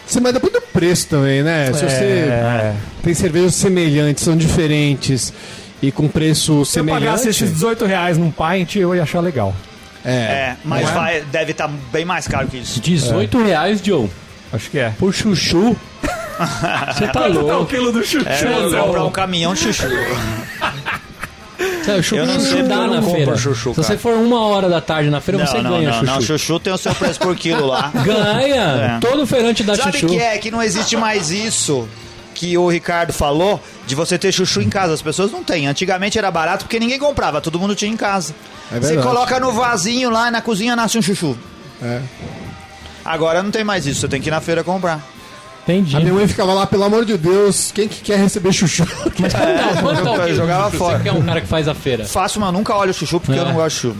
Sim, 0.09 0.19
mas 0.21 0.33
depende 0.33 0.53
do 0.53 0.61
preço 0.61 1.07
também, 1.07 1.43
né? 1.43 1.71
Se 1.73 1.85
É, 1.85 1.87
você 1.89 2.03
é. 2.03 2.73
tem 3.03 3.13
cervejas 3.13 3.55
semelhantes, 3.55 4.23
são 4.23 4.35
diferentes. 4.35 5.31
e 5.81 5.91
com 5.93 6.07
preço 6.09 6.65
Se 6.65 6.79
eu 6.79 6.83
pagasse 6.85 7.23
semelhante. 7.23 7.29
esses 7.29 7.53
18 7.53 7.85
reais 7.85 8.17
num 8.17 8.31
pint, 8.31 8.75
eu 8.75 8.93
ia 8.95 9.03
achar 9.03 9.21
legal. 9.21 9.55
É, 10.03 10.11
É, 10.11 10.55
mas 10.65 10.87
é? 10.89 10.91
vai, 10.91 11.21
deve 11.21 11.51
estar 11.51 11.69
bem 11.91 12.03
mais 12.05 12.27
caro 12.27 12.47
que 12.47 12.57
isso. 12.57 12.79
18 12.81 13.41
reais, 13.43 13.79
Joe. 13.83 14.09
Acho 14.51 14.69
que 14.71 14.79
é. 14.79 14.89
Por 14.97 15.13
chuchu. 15.13 15.75
Você 16.93 17.05
tá 17.07 17.13
Tá 17.13 17.27
o 17.27 17.33
louco. 17.33 17.65
quilo 17.67 17.91
do 17.91 18.03
chuchu. 18.03 18.27
É, 18.27 18.43
eu 18.43 18.69
vou 18.71 18.83
comprar 18.87 19.03
um 19.05 19.11
caminhão 19.11 19.53
de 19.53 19.59
chuchu. 19.61 19.83
Sabe, 21.91 22.03
chuchu 22.03 22.15
Eu 22.15 22.25
não 22.25 22.39
sei 22.39 22.63
dá 22.63 22.87
na 22.87 22.95
compro 23.01 23.11
feira. 23.11 23.37
chuchu, 23.37 23.73
Se 23.73 23.83
você 23.83 23.97
for 23.97 24.13
uma 24.15 24.39
hora 24.47 24.69
da 24.69 24.79
tarde 24.81 25.09
na 25.09 25.19
feira, 25.21 25.39
Não, 25.39 25.47
você 25.47 25.61
não, 25.61 25.71
ganha 25.71 25.89
não, 25.89 25.93
chuchu. 25.99 26.05
não, 26.05 26.21
chuchu 26.21 26.59
tem 26.59 26.73
o 26.73 26.77
seu 26.77 26.93
preço 26.95 27.19
por 27.19 27.35
quilo 27.35 27.65
lá. 27.67 27.91
Ganha! 28.03 28.97
É. 28.97 28.99
Todo 28.99 29.25
feirante 29.25 29.63
dá 29.63 29.75
Sabe 29.75 29.89
o 29.89 29.93
chuchu. 29.93 30.07
que 30.07 30.19
é? 30.19 30.37
Que 30.37 30.51
não 30.51 30.61
existe 30.61 30.95
mais 30.97 31.31
isso 31.31 31.87
que 32.35 32.57
o 32.57 32.69
Ricardo 32.69 33.11
falou 33.11 33.61
de 33.85 33.95
você 33.95 34.17
ter 34.17 34.31
chuchu 34.31 34.61
em 34.61 34.69
casa. 34.69 34.93
As 34.93 35.01
pessoas 35.01 35.31
não 35.31 35.43
têm. 35.43 35.67
Antigamente 35.67 36.17
era 36.17 36.31
barato 36.31 36.65
porque 36.65 36.79
ninguém 36.79 36.97
comprava, 36.99 37.41
todo 37.41 37.59
mundo 37.59 37.75
tinha 37.75 37.91
em 37.91 37.97
casa. 37.97 38.33
É 38.71 38.79
você 38.79 38.95
coloca 38.97 39.39
no 39.39 39.51
vasinho 39.51 40.09
lá 40.09 40.29
na 40.31 40.41
cozinha 40.41 40.75
nasce 40.75 40.97
um 40.97 41.01
chuchu. 41.01 41.37
É. 41.81 41.99
Agora 43.03 43.41
não 43.41 43.49
tem 43.51 43.63
mais 43.63 43.85
isso, 43.87 44.01
você 44.01 44.07
tem 44.07 44.21
que 44.21 44.29
ir 44.29 44.31
na 44.31 44.41
feira 44.41 44.63
comprar. 44.63 45.01
Entendi. 45.69 45.95
A 45.95 45.99
minha 45.99 46.13
mãe 46.13 46.27
ficava 46.27 46.53
lá, 46.53 46.65
pelo 46.65 46.83
amor 46.83 47.05
de 47.05 47.15
Deus, 47.17 47.71
quem 47.71 47.87
que 47.87 48.01
quer 48.01 48.17
receber 48.17 48.51
chuchu? 48.51 48.85
Mas 49.19 49.33
quanto 49.81 50.03
tá, 50.03 50.13
tá 50.17 50.27
jogava 50.33 50.65
chuchu? 50.71 50.77
fora. 50.77 50.97
Você 50.97 51.03
que 51.03 51.09
é 51.09 51.13
um 51.13 51.21
cara 51.21 51.41
que 51.41 51.47
faz 51.47 51.67
a 51.67 51.75
feira. 51.75 52.05
Faço, 52.05 52.39
mas 52.39 52.51
nunca 52.53 52.75
olho 52.75 52.93
chuchu 52.93 53.19
porque 53.19 53.37
É. 53.39 53.41
eu 53.41 53.45
não 53.45 53.53
gosto 53.53 53.75
de 53.75 53.81
chuchu. 53.81 53.95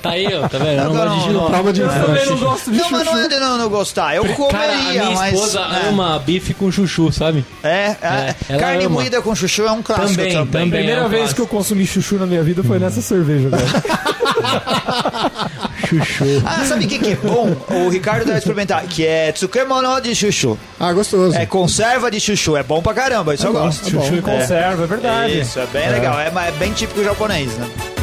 Tá 0.00 0.10
aí, 0.10 0.26
ó, 0.32 0.46
tá 0.48 0.58
vendo? 0.58 0.68
Eu 0.68 0.76
não 0.84 0.90
Agora 0.92 1.10
gosto 1.10 1.26
de 1.26 1.32
não, 1.32 1.50
chuchu. 1.50 1.72
De 1.72 1.80
Eu 1.80 1.88
também 2.06 2.26
não 2.26 2.36
gosto 2.38 2.70
de 2.70 2.78
Não, 2.78 2.90
mas 2.90 3.00
chuchu. 3.02 3.14
não 3.16 3.24
é 3.24 3.28
de 3.28 3.40
não, 3.40 3.58
não 3.58 3.68
gostar. 3.68 4.14
Eu 4.16 4.22
Cara, 4.22 4.32
a 4.32 4.36
comeria, 4.76 5.04
minha 5.04 5.10
mas. 5.16 5.34
esposa 5.34 5.58
é. 5.60 5.88
ama 5.88 6.18
bife 6.20 6.54
com 6.54 6.70
chuchu, 6.70 7.10
sabe? 7.12 7.44
É, 7.62 7.68
é, 7.68 7.96
É, 8.02 8.34
ela 8.48 8.60
carne 8.60 8.84
ama. 8.84 8.94
moída 8.94 9.20
com 9.20 9.34
chuchu 9.34 9.62
é 9.62 9.72
um 9.72 9.82
clássico 9.82 10.10
Também, 10.16 10.32
também. 10.32 10.46
também. 10.52 10.70
Primeira 10.70 11.00
é 11.00 11.04
um 11.04 11.08
vez 11.08 11.22
clássico. 11.24 11.36
que 11.36 11.42
eu 11.42 11.46
consumi 11.58 11.84
chuchu 11.86 12.14
na 12.16 12.26
minha 12.26 12.42
vida 12.44 12.62
foi 12.62 12.78
nessa 12.78 13.02
cerveja, 13.02 13.48
velho. 13.50 13.62
Chuchu. 15.88 16.24
Ah, 16.44 16.64
sabe 16.64 16.84
o 16.84 16.88
que, 16.88 16.98
que 16.98 17.12
é 17.12 17.16
bom? 17.16 17.56
O 17.70 17.88
Ricardo 17.88 18.24
deve 18.26 18.38
experimentar, 18.38 18.84
que 18.86 19.06
é 19.06 19.32
tsukemono 19.32 20.00
de 20.00 20.14
chuchu. 20.14 20.58
Ah, 20.78 20.92
gostoso. 20.92 21.36
É 21.36 21.46
conserva 21.46 22.10
de 22.10 22.20
chuchu, 22.20 22.56
é 22.56 22.62
bom 22.62 22.82
pra 22.82 22.92
caramba, 22.92 23.34
isso 23.34 23.46
eu 23.46 23.52
bom, 23.52 23.60
gosto. 23.60 23.88
é 23.88 23.92
bom. 23.92 24.00
chuchu 24.02 24.14
e 24.16 24.22
conserva, 24.22 24.84
é 24.84 24.86
verdade. 24.86 25.40
Isso, 25.40 25.58
é 25.58 25.66
bem 25.66 25.90
legal, 25.90 26.18
é, 26.20 26.26
é 26.26 26.52
bem 26.58 26.72
típico 26.72 27.02
japonês, 27.02 27.50
né? 27.56 27.97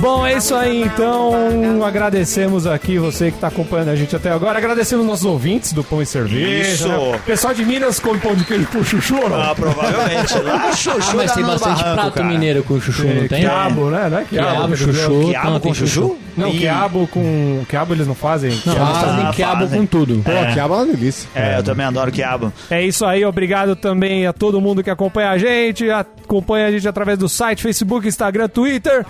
Bom, 0.00 0.26
é 0.26 0.34
isso 0.38 0.54
aí 0.54 0.82
então. 0.82 1.84
Agradecemos 1.84 2.66
aqui 2.66 2.98
você 2.98 3.30
que 3.30 3.36
está 3.36 3.48
acompanhando 3.48 3.90
a 3.90 3.94
gente 3.96 4.16
até 4.16 4.30
agora. 4.30 4.56
Agradecemos 4.58 5.04
nossos 5.04 5.26
ouvintes 5.26 5.72
do 5.74 5.84
Pão 5.84 6.00
e 6.00 6.06
Cerveja. 6.06 6.70
Isso. 6.72 6.88
né? 6.88 6.96
O 7.16 7.18
pessoal 7.20 7.52
de 7.52 7.64
Minas 7.64 8.00
come 8.00 8.18
pão 8.18 8.34
de 8.34 8.44
queijo 8.44 8.66
com 8.68 8.82
chuchu 8.82 9.16
ou 9.20 9.28
não? 9.28 9.40
Ah, 9.40 9.54
provavelmente. 9.54 10.38
Lá, 10.38 10.72
chuchu 10.76 11.10
Ah, 11.10 11.14
mas 11.16 11.32
tem 11.32 11.44
bastante 11.44 11.78
barranco, 11.82 12.00
prato 12.00 12.14
cara. 12.14 12.26
mineiro 12.28 12.62
com 12.62 12.80
chuchu, 12.80 13.04
não 13.06 13.28
tem? 13.28 13.40
Quiabo, 13.40 13.90
né? 13.90 14.08
Não 14.10 14.18
é 14.18 14.24
quiabo, 14.24 14.48
Quiabo, 14.50 14.68
dizer, 14.74 14.84
chuchu. 14.92 15.28
Quiabo 15.28 15.46
não, 15.46 15.52
com 15.54 15.60
tem 15.60 15.74
chuchu? 15.74 16.16
Não, 16.36 16.48
Ih. 16.48 16.58
quiabo 16.58 17.06
com. 17.08 17.64
Quiabo 17.68 17.92
eles 17.94 18.06
não 18.06 18.14
fazem. 18.14 18.50
Não, 18.64 18.72
Quiabo. 18.74 18.90
eles 18.90 18.98
fazem 19.02 19.26
Ah, 19.26 19.32
quiabo 19.34 19.60
fazem. 19.62 19.80
com 19.80 19.86
tudo. 19.86 20.22
Pô, 20.24 20.30
quiabo 20.54 20.74
é 20.74 20.76
uma 20.78 20.86
delícia. 20.86 21.28
É, 21.34 21.58
eu 21.58 21.62
também 21.62 21.84
adoro 21.84 22.10
quiabo. 22.10 22.52
É 22.70 22.82
isso 22.82 23.04
aí, 23.04 23.22
obrigado 23.24 23.76
também 23.76 24.26
a 24.26 24.32
todo 24.32 24.60
mundo 24.60 24.82
que 24.82 24.88
acompanha 24.88 25.30
a 25.30 25.36
gente, 25.38 25.90
acompanha 25.90 26.68
a 26.68 26.70
gente 26.70 26.88
através 26.88 27.18
do 27.18 27.28
site, 27.28 27.62
Facebook, 27.62 28.06
Instagram, 28.08 28.48
Twitter, 28.48 29.04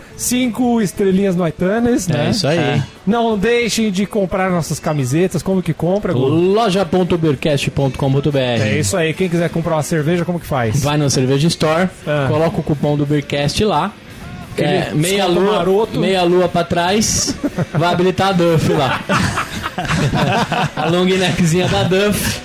estrelinhas 0.83 1.37
no 1.37 1.47
iTunes, 1.47 2.09
né? 2.09 2.27
É 2.27 2.31
isso 2.31 2.47
aí. 2.47 2.83
Não 3.07 3.37
deixem 3.39 3.91
de 3.91 4.07
comprar 4.07 4.51
nossas 4.51 4.79
camisetas, 4.81 5.43
como 5.43 5.63
que 5.63 5.73
compra? 5.75 6.13
Loja.beercast.com.br 6.13 8.37
É 8.39 8.79
isso 8.79 8.97
aí, 8.97 9.13
quem 9.15 9.29
quiser 9.29 9.49
comprar 9.51 9.77
uma 9.77 9.83
cerveja, 9.83 10.25
como 10.25 10.39
que 10.41 10.47
faz? 10.47 10.83
Vai 10.83 10.97
no 10.97 11.09
Cerveja 11.11 11.47
Store, 11.49 11.89
Ah. 12.07 12.27
coloca 12.29 12.61
o 12.61 12.63
cupom 12.63 12.97
do 12.97 13.05
Beercast 13.07 13.65
lá. 13.65 13.93
É, 14.59 14.91
meia 14.93 15.27
lua, 15.27 15.53
maroto. 15.59 15.99
meia 15.99 16.23
lua 16.23 16.49
pra 16.49 16.65
trás, 16.65 17.35
vai 17.73 17.93
habilitar 17.93 18.29
a 18.29 18.33
Duff 18.33 18.73
lá. 18.73 19.01
a 20.77 20.89
long 20.91 21.05
neckzinha 21.05 21.67
da 21.69 21.85
Duff 21.85 22.41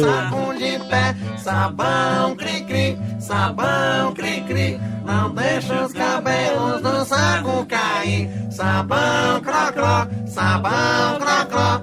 Saco 0.00 0.54
de 0.58 0.78
pé, 0.88 1.14
sabão 1.36 2.34
cri-cri, 2.36 2.98
sabão 3.18 4.12
cri-cri. 4.14 4.80
Não 5.04 5.30
deixa 5.30 5.84
os 5.84 5.92
cabelos 5.92 6.80
do 6.82 7.04
saco 7.04 7.66
cair. 7.66 8.30
Sabão 8.50 9.40
cro-cro, 9.42 10.08
sabão 10.26 11.18
cro-cro. 11.18 11.79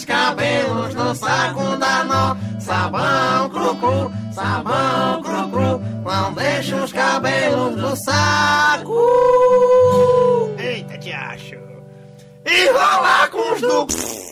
Os 0.00 0.06
cabelos 0.06 0.94
do 0.94 1.14
saco 1.14 1.76
dar 1.76 2.06
nó. 2.06 2.34
Sabão 2.58 3.50
cru-cru, 3.50 4.10
sabão 4.32 5.22
cru-cru. 5.22 5.78
Não 6.02 6.32
deixa 6.32 6.76
os 6.76 6.90
cabelos 6.90 7.76
do 7.76 7.94
saco. 7.96 8.96
Eita, 10.58 10.96
te 10.96 11.12
acho. 11.12 11.56
E 12.46 12.70
rolar 12.70 13.28
com 13.28 13.52
os 13.52 13.60
do... 13.60 14.29